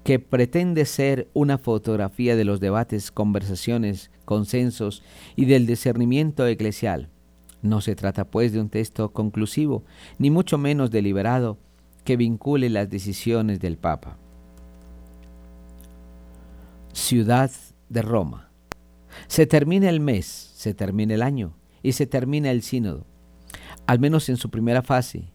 [0.04, 5.02] que pretende ser una fotografía de los debates, conversaciones, consensos
[5.34, 7.08] y del discernimiento eclesial.
[7.60, 9.82] No se trata pues de un texto conclusivo,
[10.18, 11.58] ni mucho menos deliberado,
[12.04, 14.16] que vincule las decisiones del Papa.
[16.92, 17.50] Ciudad
[17.88, 18.48] de Roma.
[19.26, 23.06] Se termina el mes, se termina el año y se termina el sínodo.
[23.88, 25.32] Al menos en su primera fase,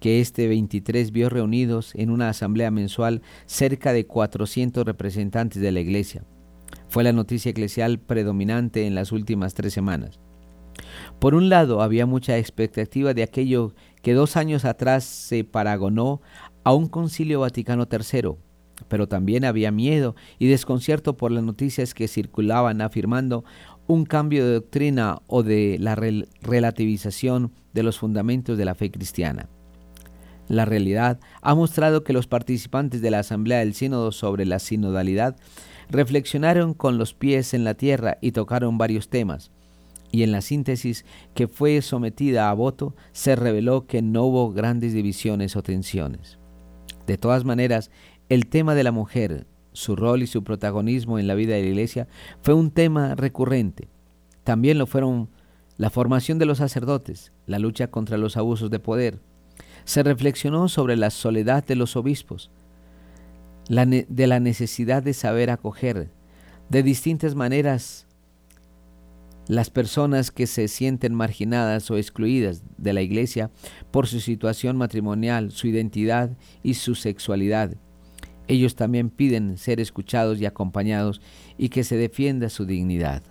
[0.00, 5.80] que este 23 vio reunidos en una asamblea mensual cerca de 400 representantes de la
[5.80, 6.24] Iglesia.
[6.88, 10.20] Fue la noticia eclesial predominante en las últimas tres semanas.
[11.18, 16.20] Por un lado, había mucha expectativa de aquello que dos años atrás se paragonó
[16.64, 18.36] a un concilio Vaticano III,
[18.86, 23.44] pero también había miedo y desconcierto por las noticias que circulaban afirmando
[23.86, 29.48] un cambio de doctrina o de la relativización de los fundamentos de la fe cristiana.
[30.48, 35.36] La realidad ha mostrado que los participantes de la Asamblea del Sínodo sobre la sinodalidad
[35.90, 39.50] reflexionaron con los pies en la tierra y tocaron varios temas,
[40.10, 44.94] y en la síntesis que fue sometida a voto se reveló que no hubo grandes
[44.94, 46.38] divisiones o tensiones.
[47.06, 47.90] De todas maneras,
[48.28, 51.68] el tema de la mujer, su rol y su protagonismo en la vida de la
[51.68, 52.08] Iglesia
[52.42, 53.88] fue un tema recurrente.
[54.44, 55.30] También lo fueron
[55.76, 59.20] la formación de los sacerdotes, la lucha contra los abusos de poder,
[59.88, 62.50] se reflexionó sobre la soledad de los obispos,
[63.70, 66.10] de la necesidad de saber acoger
[66.68, 68.06] de distintas maneras
[69.46, 73.50] las personas que se sienten marginadas o excluidas de la iglesia
[73.90, 77.74] por su situación matrimonial, su identidad y su sexualidad.
[78.46, 81.22] Ellos también piden ser escuchados y acompañados
[81.56, 83.22] y que se defienda su dignidad.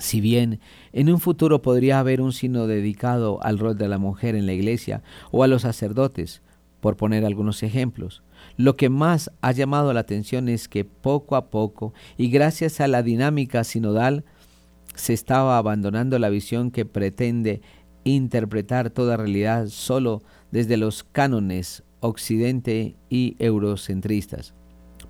[0.00, 0.60] Si bien
[0.94, 4.54] en un futuro podría haber un signo dedicado al rol de la mujer en la
[4.54, 6.40] iglesia o a los sacerdotes,
[6.80, 8.22] por poner algunos ejemplos,
[8.56, 12.88] lo que más ha llamado la atención es que poco a poco y gracias a
[12.88, 14.24] la dinámica sinodal
[14.94, 17.60] se estaba abandonando la visión que pretende
[18.04, 24.54] interpretar toda realidad solo desde los cánones occidente y eurocentristas.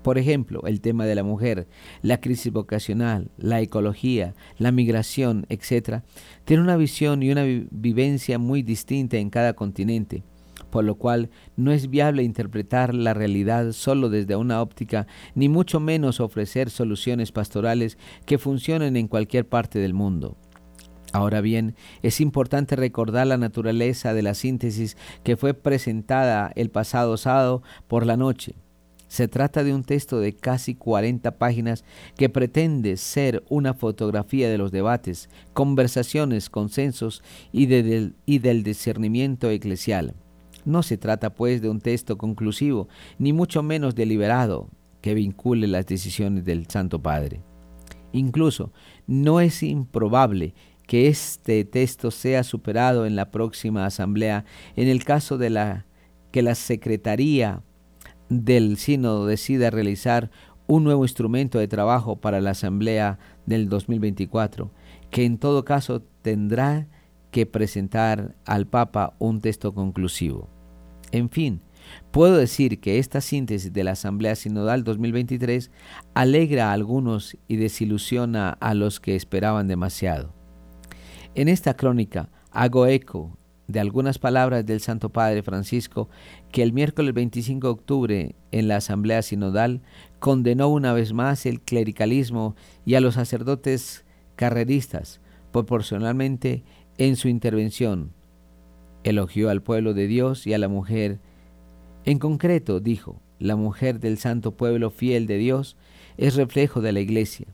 [0.03, 1.68] Por ejemplo, el tema de la mujer,
[2.01, 6.03] la crisis vocacional, la ecología, la migración, etc.,
[6.44, 10.24] tiene una visión y una vivencia muy distinta en cada continente,
[10.70, 15.80] por lo cual no es viable interpretar la realidad solo desde una óptica, ni mucho
[15.80, 20.38] menos ofrecer soluciones pastorales que funcionen en cualquier parte del mundo.
[21.12, 27.16] Ahora bien, es importante recordar la naturaleza de la síntesis que fue presentada el pasado
[27.16, 28.55] sábado por la noche
[29.11, 31.84] Se trata de un texto de casi 40 páginas
[32.16, 38.14] que pretende ser una fotografía de los debates, conversaciones, consensos y, del,
[38.62, 40.14] discernimiento eclesial.
[40.64, 42.86] No se trata pues de un texto conclusivo,
[43.18, 44.68] ni mucho menos deliberado,
[45.00, 47.40] que vincule las decisiones del Santo Padre.
[48.12, 48.72] Incluso
[49.08, 50.54] no es improbable
[50.86, 54.44] que este texto sea superado en la próxima asamblea
[54.76, 55.86] en el caso de la
[56.30, 57.64] que la Secretaría
[58.30, 60.30] del Sínodo decida realizar
[60.66, 64.70] un nuevo instrumento de trabajo para la Asamblea del 2024,
[65.10, 66.86] que en todo caso tendrá
[67.32, 70.48] que presentar al Papa un texto conclusivo.
[71.10, 71.60] En fin,
[72.12, 75.72] puedo decir que esta síntesis de la Asamblea Sinodal 2023
[76.14, 80.32] alegra a algunos y desilusiona a los que esperaban demasiado.
[81.34, 83.39] En esta crónica hago eco
[83.70, 86.08] de algunas palabras del Santo Padre Francisco
[86.50, 89.82] que el miércoles 25 de octubre en la Asamblea Sinodal
[90.18, 94.04] condenó una vez más el clericalismo y a los sacerdotes
[94.36, 95.20] carreristas
[95.52, 96.64] proporcionalmente
[96.98, 98.12] en su intervención.
[99.04, 101.20] Elogió al pueblo de Dios y a la mujer.
[102.04, 105.76] En concreto, dijo, la mujer del santo pueblo fiel de Dios
[106.16, 107.46] es reflejo de la iglesia.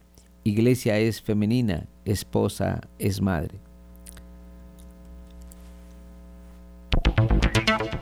[0.42, 3.65] Iglesia es femenina, esposa es madre.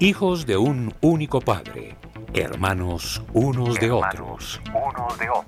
[0.04, 1.96] Hijos de un único Padre,
[2.34, 4.60] hermanos unos de otros.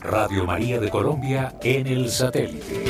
[0.01, 2.85] Radio María de Colombia en el satélite.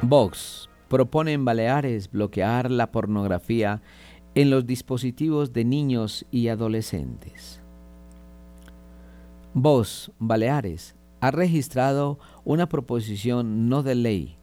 [0.00, 3.82] Vox propone en Baleares bloquear la pornografía
[4.34, 7.60] en los dispositivos de niños y adolescentes.
[9.54, 14.36] Voz Baleares ha registrado una proposición no de ley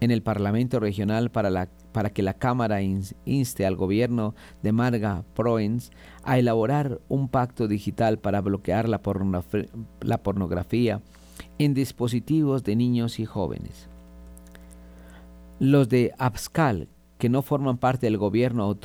[0.00, 1.68] en el Parlamento Regional para,
[2.12, 5.90] que la Cámara inste al gobierno de Marga Proens
[6.22, 9.02] a elaborar un pacto digital para bloquear la
[10.22, 11.00] pornografía
[11.58, 13.88] en dispositivos de niños y jóvenes.
[15.60, 16.88] Los de Abscal,
[17.18, 18.76] que no forman parte del gobierno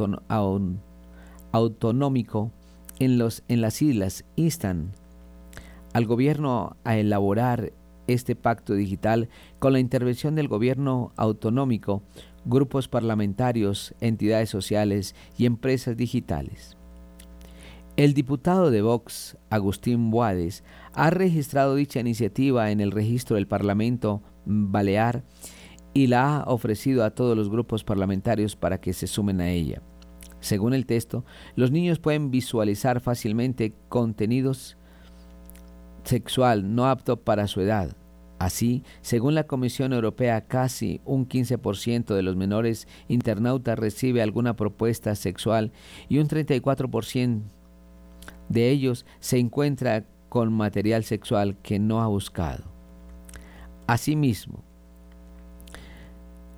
[1.51, 2.51] autonómico
[2.97, 4.91] en, los, en las islas, instan
[5.93, 7.73] al gobierno a elaborar
[8.07, 12.01] este pacto digital con la intervención del gobierno autonómico,
[12.43, 16.75] grupos parlamentarios, entidades sociales y empresas digitales.
[17.97, 20.63] El diputado de Vox, Agustín Boades,
[20.93, 25.23] ha registrado dicha iniciativa en el registro del Parlamento Balear
[25.93, 29.81] y la ha ofrecido a todos los grupos parlamentarios para que se sumen a ella.
[30.39, 31.23] Según el texto,
[31.55, 34.77] los niños pueden visualizar fácilmente contenidos
[36.03, 37.95] sexual no apto para su edad.
[38.39, 45.15] Así, según la Comisión Europea, casi un 15% de los menores internautas recibe alguna propuesta
[45.15, 45.71] sexual
[46.09, 47.41] y un 34%
[48.49, 52.65] de ellos se encuentra con material sexual que no ha buscado.
[53.87, 54.63] Asimismo,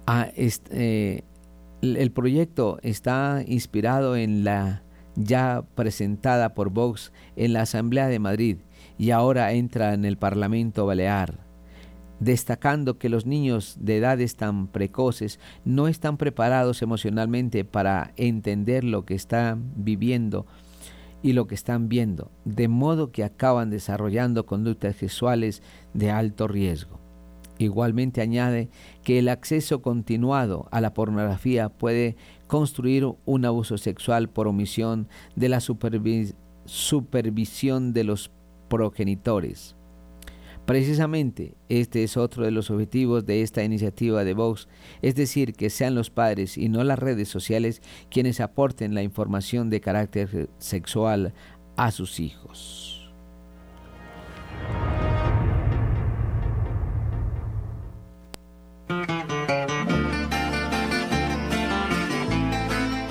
[0.07, 1.23] Ah, eh,
[1.81, 4.83] el proyecto está inspirado en la
[5.15, 8.57] ya presentada por Vox en la Asamblea de Madrid
[8.97, 11.39] y ahora entra en el Parlamento Balear,
[12.19, 19.05] destacando que los niños de edades tan precoces no están preparados emocionalmente para entender lo
[19.05, 20.45] que están viviendo
[21.23, 27.04] y lo que están viendo, de modo que acaban desarrollando conductas sexuales de alto riesgo.
[27.57, 28.69] Igualmente añade
[29.03, 35.49] que el acceso continuado a la pornografía puede construir un abuso sexual por omisión de
[35.49, 36.33] la supervisión
[37.93, 38.31] de los
[38.67, 39.75] progenitores.
[40.65, 44.67] Precisamente este es otro de los objetivos de esta iniciativa de Vox,
[45.03, 49.69] es decir, que sean los padres y no las redes sociales quienes aporten la información
[49.69, 51.33] de carácter sexual
[51.77, 53.11] a sus hijos.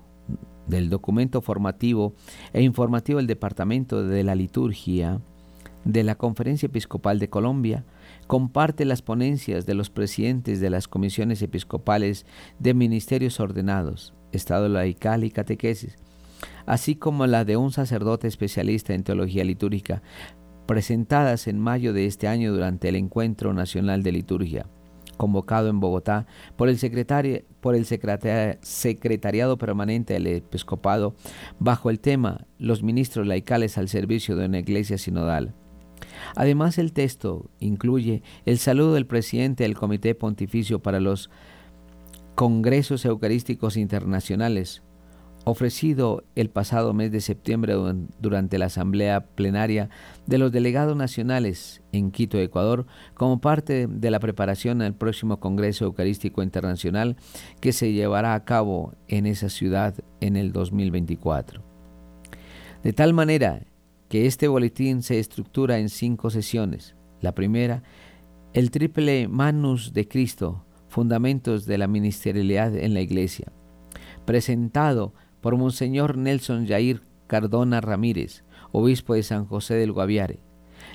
[0.66, 2.14] del documento formativo
[2.52, 5.20] e informativo del Departamento de la Liturgia
[5.84, 7.84] de la Conferencia Episcopal de Colombia
[8.30, 12.26] comparte las ponencias de los presidentes de las comisiones episcopales
[12.60, 15.96] de ministerios ordenados, Estado laical y catequesis,
[16.64, 20.02] así como la de un sacerdote especialista en teología litúrgica,
[20.66, 24.66] presentadas en mayo de este año durante el Encuentro Nacional de Liturgia,
[25.16, 31.16] convocado en Bogotá por el, secretario, por el Secretariado Permanente del Episcopado
[31.58, 35.52] bajo el tema Los ministros laicales al servicio de una iglesia sinodal.
[36.36, 41.30] Además, el texto incluye el saludo del presidente del Comité Pontificio para los
[42.34, 44.82] Congresos Eucarísticos Internacionales,
[45.44, 47.74] ofrecido el pasado mes de septiembre
[48.18, 49.88] durante la Asamblea Plenaria
[50.26, 55.84] de los Delegados Nacionales en Quito, Ecuador, como parte de la preparación al próximo Congreso
[55.84, 57.16] Eucarístico Internacional
[57.60, 61.62] que se llevará a cabo en esa ciudad en el 2024.
[62.82, 63.62] De tal manera
[64.10, 66.96] que este boletín se estructura en cinco sesiones.
[67.20, 67.84] La primera,
[68.52, 73.52] el triple manus de Cristo, fundamentos de la ministerialidad en la Iglesia,
[74.26, 78.42] presentado por Monseñor Nelson Jair Cardona Ramírez,
[78.72, 80.40] obispo de San José del Guaviare.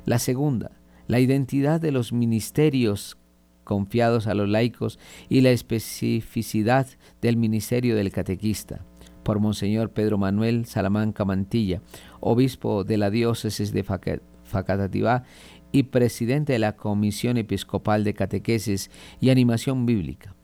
[0.03, 0.71] La segunda,
[1.07, 3.17] la identidad de los ministerios
[3.63, 4.99] confiados a los laicos
[5.29, 6.85] y la especificidad
[7.21, 8.83] del ministerio del catequista
[9.25, 11.81] por Monseñor Pedro Manuel Salamanca Mantilla,
[12.19, 13.83] obispo de la diócesis de
[14.43, 15.23] Facatativá
[15.71, 20.35] y presidente de la Comisión Episcopal de Catequesis y Animación Bíblica.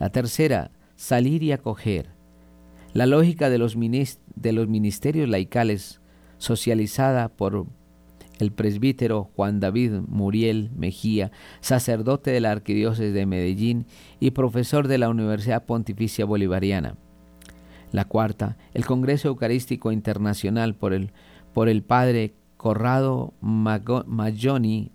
[0.00, 2.10] La tercera, salir y acoger.
[2.92, 6.00] La lógica de los, de los ministerios laicales,
[6.38, 7.66] socializada por
[8.40, 13.86] el presbítero Juan David Muriel Mejía, sacerdote de la Arquidiócesis de Medellín
[14.18, 16.96] y profesor de la Universidad Pontificia Bolivariana.
[17.92, 21.12] La cuarta, el Congreso Eucarístico Internacional por el,
[21.54, 24.92] por el padre Corrado Maggioni,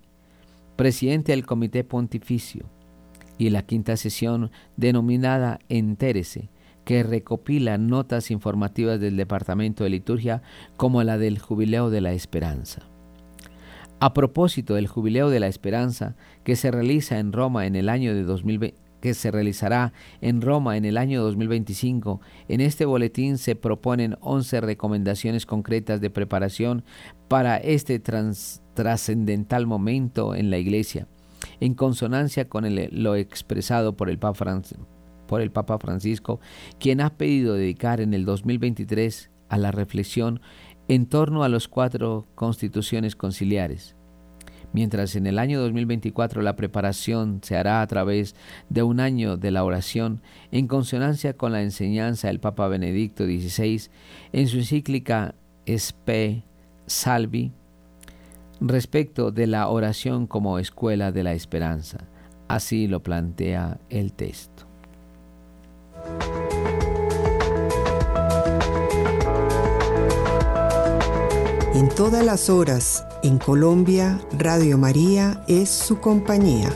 [0.76, 2.66] presidente del Comité Pontificio.
[3.38, 6.50] Y la quinta sesión, denominada Entérese,
[6.86, 10.42] que recopila notas informativas del Departamento de Liturgia
[10.78, 12.84] como la del Jubileo de la Esperanza.
[14.00, 18.14] A propósito del Jubileo de la Esperanza, que se realiza en Roma en el año
[18.14, 19.92] de 2020, que se realizará
[20.22, 22.22] en Roma en el año 2025.
[22.48, 26.86] En este boletín se proponen 11 recomendaciones concretas de preparación
[27.28, 31.10] para este trascendental momento en la Iglesia,
[31.60, 34.62] en consonancia con lo expresado por el, Papa
[35.28, 36.40] por el Papa Francisco,
[36.80, 40.40] quien ha pedido dedicar en el 2023 a la reflexión
[40.88, 43.98] en torno a los cuatro constituciones conciliares
[44.74, 48.36] mientras en el año 2024 la preparación se hará a través
[48.70, 50.22] de un año de la oración
[50.52, 53.90] en consonancia con la enseñanza del Papa Benedicto XVI
[54.34, 56.44] en su encíclica Spe
[56.86, 57.52] Salvi
[58.60, 62.00] respecto de la oración como escuela de la esperanza.
[62.48, 64.66] Así lo plantea el texto.
[71.84, 76.70] En todas las horas en Colombia, Radio María es su compañía.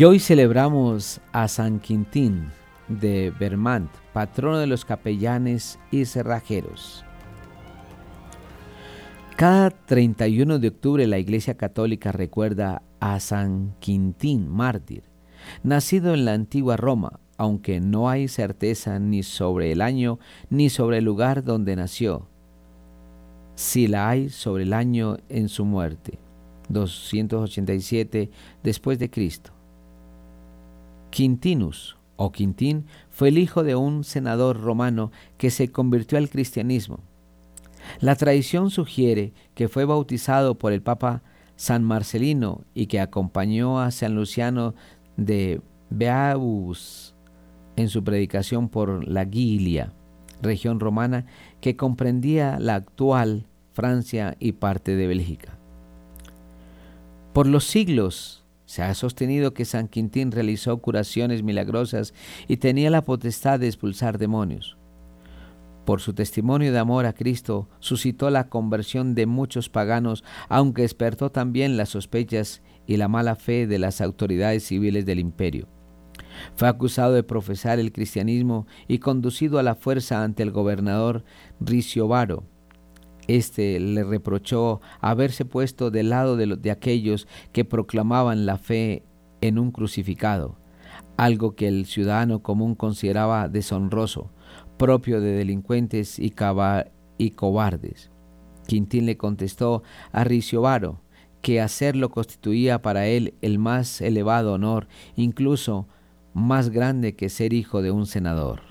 [0.00, 2.46] Y hoy celebramos a San Quintín,
[2.88, 7.04] de Vermont, patrono de los capellanes y cerrajeros.
[9.36, 15.02] Cada 31 de octubre la Iglesia Católica recuerda a San Quintín, mártir,
[15.62, 20.96] nacido en la antigua Roma, aunque no hay certeza ni sobre el año ni sobre
[20.96, 22.26] el lugar donde nació,
[23.54, 26.18] si la hay sobre el año en su muerte,
[26.70, 28.30] 287
[28.62, 29.59] después de Cristo.
[31.10, 37.00] Quintinus o Quintín fue el hijo de un senador romano que se convirtió al cristianismo.
[38.00, 41.22] La tradición sugiere que fue bautizado por el Papa
[41.56, 44.74] San Marcelino y que acompañó a San Luciano
[45.16, 47.14] de Beaus
[47.76, 49.92] en su predicación por la Gilia,
[50.42, 51.26] región romana
[51.60, 55.56] que comprendía la actual Francia y parte de Bélgica.
[57.32, 58.39] Por los siglos
[58.70, 62.14] se ha sostenido que San Quintín realizó curaciones milagrosas
[62.46, 64.78] y tenía la potestad de expulsar demonios.
[65.84, 71.32] Por su testimonio de amor a Cristo suscitó la conversión de muchos paganos, aunque despertó
[71.32, 75.66] también las sospechas y la mala fe de las autoridades civiles del imperio.
[76.54, 81.24] Fue acusado de profesar el cristianismo y conducido a la fuerza ante el gobernador
[81.58, 82.44] Riciobaro,
[83.28, 89.04] este le reprochó haberse puesto del lado de, de aquellos que proclamaban la fe
[89.40, 90.56] en un crucificado,
[91.16, 94.30] algo que el ciudadano común consideraba deshonroso,
[94.76, 96.34] propio de delincuentes y,
[97.18, 98.10] y cobardes.
[98.66, 101.00] Quintín le contestó a Riciobaro
[101.42, 105.88] que hacerlo constituía para él el más elevado honor, incluso
[106.34, 108.69] más grande que ser hijo de un senador.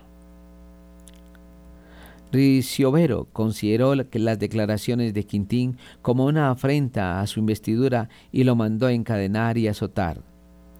[2.31, 8.55] Riciovero consideró que las declaraciones de Quintín como una afrenta a su investidura y lo
[8.55, 10.21] mandó a encadenar y azotar.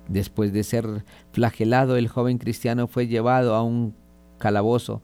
[0.07, 3.95] Después de ser flagelado, el joven cristiano fue llevado a un
[4.37, 5.01] calabozo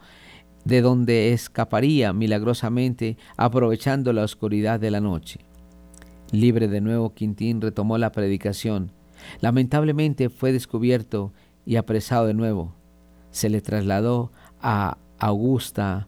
[0.66, 5.40] de donde escaparía milagrosamente aprovechando la oscuridad de la noche.
[6.32, 8.92] Libre de nuevo, Quintín retomó la predicación.
[9.42, 11.34] Lamentablemente fue descubierto
[11.66, 12.74] y apresado de nuevo.
[13.30, 16.08] Se le trasladó a Augusta,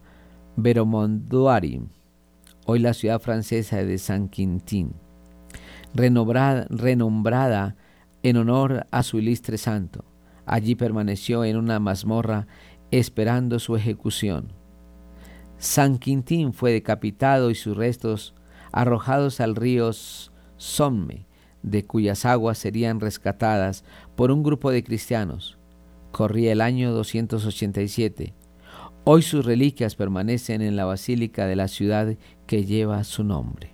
[0.59, 1.83] Veromondoari,
[2.65, 4.95] hoy la ciudad francesa de San Quintín,
[5.93, 7.75] renombrada
[8.23, 10.03] en honor a su ilustre santo.
[10.47, 12.47] Allí permaneció en una mazmorra
[12.89, 14.51] esperando su ejecución.
[15.59, 18.33] San Quintín fue decapitado y sus restos
[18.71, 21.27] arrojados al río Somme,
[21.61, 23.83] de cuyas aguas serían rescatadas
[24.15, 25.59] por un grupo de cristianos.
[26.11, 28.33] Corría el año 287.
[29.09, 33.71] Hoy sus reliquias permanecen en la basílica de la ciudad que lleva su nombre.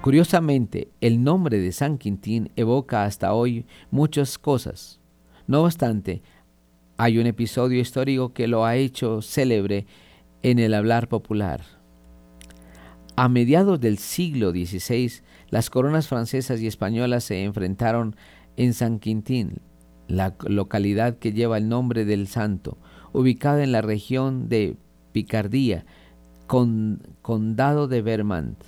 [0.00, 5.00] Curiosamente, el nombre de San Quintín evoca hasta hoy muchas cosas.
[5.46, 6.22] No obstante,
[6.96, 9.84] hay un episodio histórico que lo ha hecho célebre
[10.42, 11.60] en el hablar popular.
[13.16, 15.12] A mediados del siglo XVI,
[15.50, 18.16] las coronas francesas y españolas se enfrentaron
[18.56, 19.60] en San Quintín,
[20.12, 22.76] la localidad que lleva el nombre del santo,
[23.12, 24.76] ubicada en la región de
[25.12, 25.86] Picardía,
[26.46, 28.62] condado de Vermont.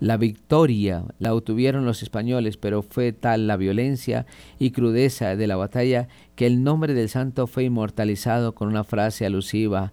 [0.00, 4.26] La victoria la obtuvieron los españoles, pero fue tal la violencia
[4.58, 9.26] y crudeza de la batalla que el nombre del santo fue inmortalizado con una frase
[9.26, 9.92] alusiva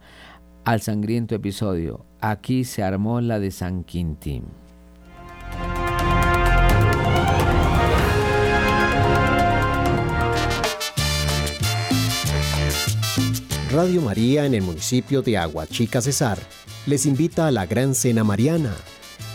[0.63, 2.05] al sangriento episodio.
[2.21, 4.62] Aquí se armó la de San Quintín.
[13.73, 16.37] Radio María en el municipio de Aguachica Cesar
[16.85, 18.75] les invita a la Gran Cena Mariana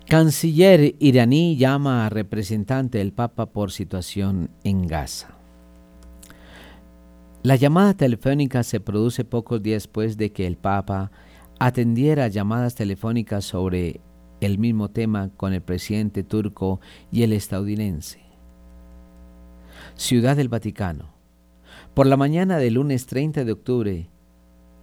[0.09, 5.38] Canciller iraní llama a representante del Papa por situación en Gaza.
[7.45, 11.13] La llamada telefónica se produce pocos días después de que el Papa
[11.61, 14.01] atendiera llamadas telefónicas sobre
[14.41, 16.81] el mismo tema con el presidente turco
[17.13, 18.21] y el estadounidense.
[19.95, 21.15] Ciudad del Vaticano.
[21.95, 24.11] Por la mañana del lunes 30 de octubre,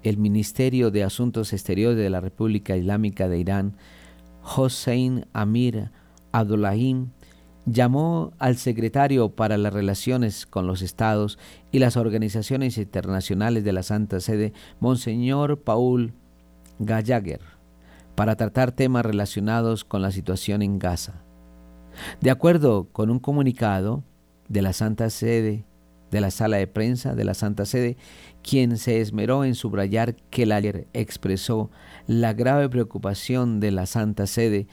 [0.02, 3.78] el Ministerio de Asuntos Exteriores de la República Islámica de Irán,
[4.42, 5.92] Hossein Amir
[6.32, 7.10] Abdullahim,
[7.66, 11.40] llamó al secretario para las relaciones con los estados
[11.72, 16.14] y las organizaciones internacionales de la Santa Sede, Monseñor Paul
[16.80, 17.42] Gallagher,
[18.16, 21.24] para tratar temas relacionados con la situación en Gaza.
[22.22, 24.04] De acuerdo con un comunicado
[24.48, 25.66] de la Santa Sede,
[26.12, 27.98] de la sala de prensa de la Santa Sede,
[28.44, 31.72] quien se esmeró en subrayar que el ayer expresó
[32.06, 34.68] la grave preocupación de la Santa Sede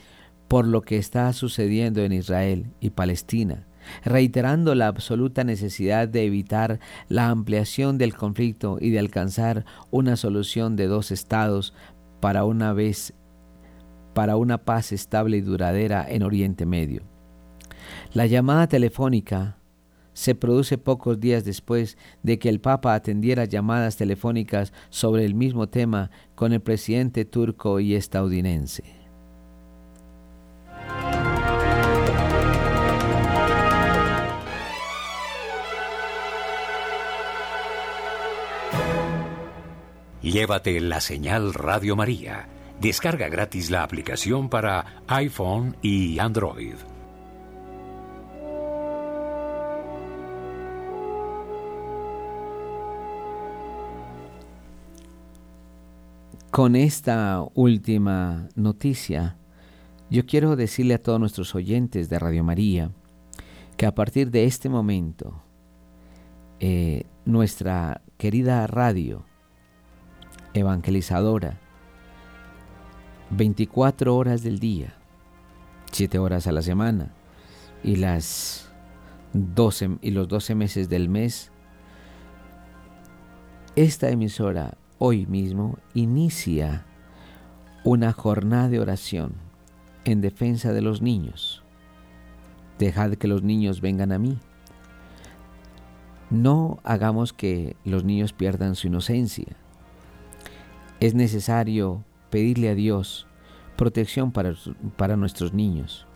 [0.53, 3.66] por lo que está sucediendo en Israel y Palestina,
[4.05, 6.78] reiterando la absoluta necesidad de evitar
[7.09, 11.72] la ampliación del conflicto y de alcanzar una solución de dos estados
[12.20, 13.14] para una vez
[14.12, 17.03] para una paz estable y duradera en Oriente Medio.
[18.12, 19.57] La llamada telefónica
[20.12, 25.70] se produce pocos días después de que el Papa atendiera llamadas telefónicas sobre el mismo
[25.70, 29.01] tema con el presidente turco y estadounidense.
[40.22, 42.46] Llévate la señal Radio María.
[42.80, 46.76] Descarga gratis la aplicación para iPhone y Android.
[56.52, 59.36] Con esta última noticia,
[60.08, 62.92] yo quiero decirle a todos nuestros oyentes de Radio María
[63.76, 65.42] que a partir de este momento,
[66.60, 69.24] eh, nuestra querida radio
[70.55, 71.59] evangelizadora,
[73.30, 74.94] 24 horas del día,
[75.92, 77.12] 7 horas a la semana
[77.82, 78.70] y las
[79.32, 81.50] 12 y los 12 meses del mes,
[83.76, 86.84] esta emisora hoy mismo inicia
[87.84, 89.34] una jornada de oración
[90.05, 91.62] en defensa de los niños.
[92.78, 94.38] Dejad que los niños vengan a mí.
[96.30, 99.57] No hagamos que los niños pierdan su inocencia.
[101.03, 103.26] Es necesario pedirle a Dios
[103.76, 104.55] protección para,
[104.96, 106.07] para nuestros niños.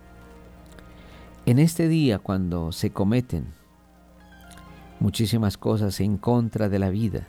[1.44, 3.46] En este día cuando se cometen
[5.00, 7.26] muchísimas cosas en contra de la vida,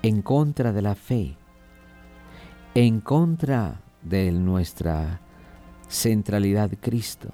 [0.00, 1.36] en contra de la fe,
[2.74, 5.20] en contra de nuestra
[5.86, 7.28] centralidad Cristo,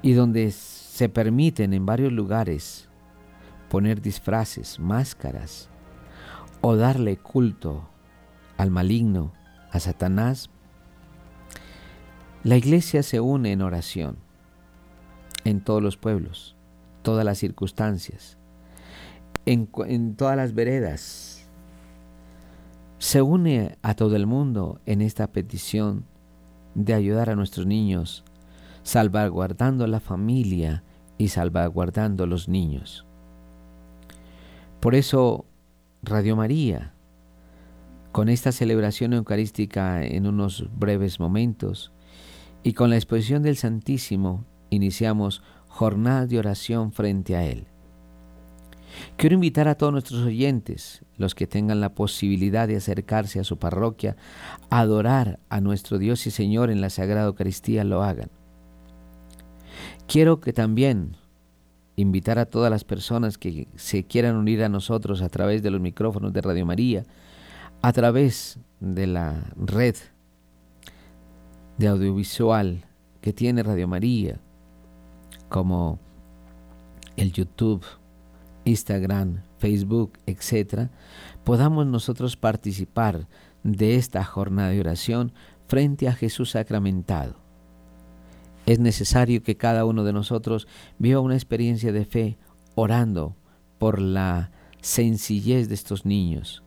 [0.00, 2.88] y donde se permiten en varios lugares
[3.68, 5.68] poner disfraces, máscaras,
[6.60, 7.88] o darle culto
[8.56, 9.32] al maligno,
[9.70, 10.50] a Satanás,
[12.44, 14.16] la iglesia se une en oración
[15.44, 16.56] en todos los pueblos,
[17.02, 18.38] todas las circunstancias,
[19.46, 21.48] en, todas las veredas.
[22.98, 26.04] Se une a todo el mundo en esta petición
[26.74, 28.24] de ayudar a nuestros niños,
[28.82, 30.82] salvaguardando la familia
[31.16, 33.06] y salvaguardando los niños.
[34.80, 35.44] Por eso
[36.08, 36.94] Radio María,
[38.12, 41.92] con esta celebración eucarística en unos breves momentos
[42.62, 47.66] y con la exposición del Santísimo, iniciamos jornada de oración frente a Él.
[49.18, 53.58] Quiero invitar a todos nuestros oyentes, los que tengan la posibilidad de acercarse a su
[53.58, 54.16] parroquia,
[54.70, 58.30] adorar a nuestro Dios y Señor en la Sagrada Eucaristía, lo hagan.
[60.06, 61.16] Quiero que también
[61.98, 65.80] invitar a todas las personas que se quieran unir a nosotros a través de los
[65.80, 67.04] micrófonos de Radio María,
[67.82, 69.96] a través de la red
[71.76, 72.84] de audiovisual
[73.20, 74.38] que tiene Radio María,
[75.48, 75.98] como
[77.16, 77.84] el YouTube,
[78.64, 80.90] Instagram, Facebook, etc.,
[81.42, 83.26] podamos nosotros participar
[83.64, 85.32] de esta jornada de oración
[85.66, 87.47] frente a Jesús sacramentado.
[88.68, 92.36] Es necesario que cada uno de nosotros viva una experiencia de fe
[92.74, 93.34] orando
[93.78, 94.50] por la
[94.82, 96.62] sencillez de estos niños,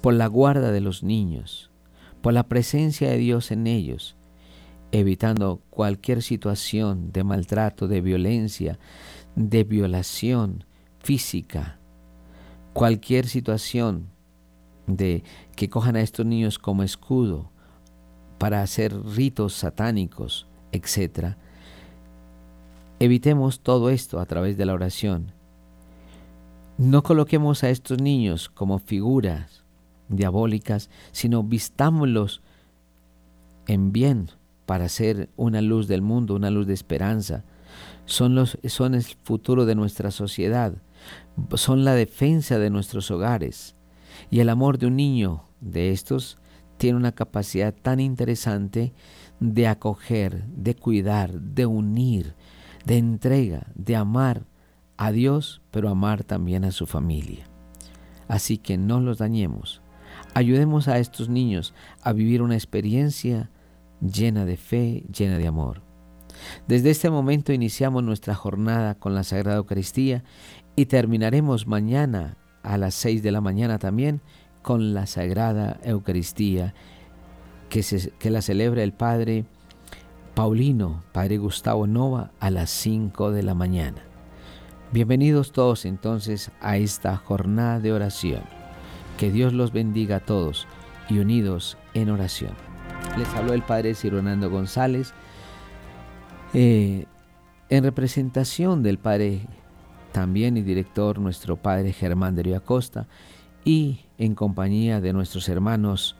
[0.00, 1.70] por la guarda de los niños,
[2.20, 4.16] por la presencia de Dios en ellos,
[4.90, 8.80] evitando cualquier situación de maltrato, de violencia,
[9.36, 10.64] de violación,
[10.98, 11.78] física,
[12.72, 14.08] cualquier situación
[14.88, 15.22] de
[15.54, 17.52] que cojan a estos niños como escudo
[18.36, 21.34] para hacer ritos satánicos, etc.
[22.98, 25.32] Evitemos todo esto a través de la oración.
[26.78, 29.64] No coloquemos a estos niños como figuras
[30.08, 32.42] diabólicas, sino vistámoslos
[33.66, 34.30] en bien
[34.66, 37.44] para ser una luz del mundo, una luz de esperanza.
[38.04, 40.74] Son, los, son el futuro de nuestra sociedad
[41.54, 43.74] son la defensa de nuestros hogares.
[44.30, 46.38] Y el amor de un niño de estos
[46.78, 48.92] tiene una capacidad tan interesante
[49.40, 52.34] de acoger, de cuidar, de unir,
[52.84, 54.46] de entrega, de amar
[54.96, 57.46] a Dios, pero amar también a su familia.
[58.28, 59.82] Así que no los dañemos.
[60.34, 63.50] Ayudemos a estos niños a vivir una experiencia
[64.00, 65.82] llena de fe, llena de amor.
[66.68, 70.24] Desde este momento iniciamos nuestra jornada con la Sagrada Eucaristía
[70.74, 74.20] y terminaremos mañana a las seis de la mañana también
[74.62, 76.74] con la Sagrada Eucaristía
[77.68, 77.84] que,
[78.18, 79.44] que la celebra el Padre
[80.34, 84.02] Paulino, Padre Gustavo Nova, a las 5 de la mañana.
[84.92, 88.42] Bienvenidos todos entonces a esta jornada de oración.
[89.18, 90.66] Que Dios los bendiga a todos
[91.08, 92.52] y unidos en oración.
[93.16, 95.12] Les habló el Padre Cironando González
[96.52, 97.06] eh,
[97.68, 99.40] en representación del Padre
[100.12, 103.06] también y director nuestro Padre Germán de Río Acosta
[103.64, 106.16] y en compañía de nuestros hermanos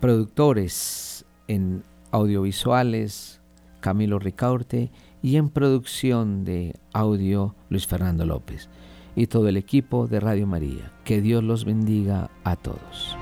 [0.00, 3.40] productores en audiovisuales,
[3.80, 4.90] Camilo Ricaurte,
[5.22, 8.68] y en producción de audio, Luis Fernando López,
[9.14, 10.92] y todo el equipo de Radio María.
[11.04, 13.16] Que Dios los bendiga a todos.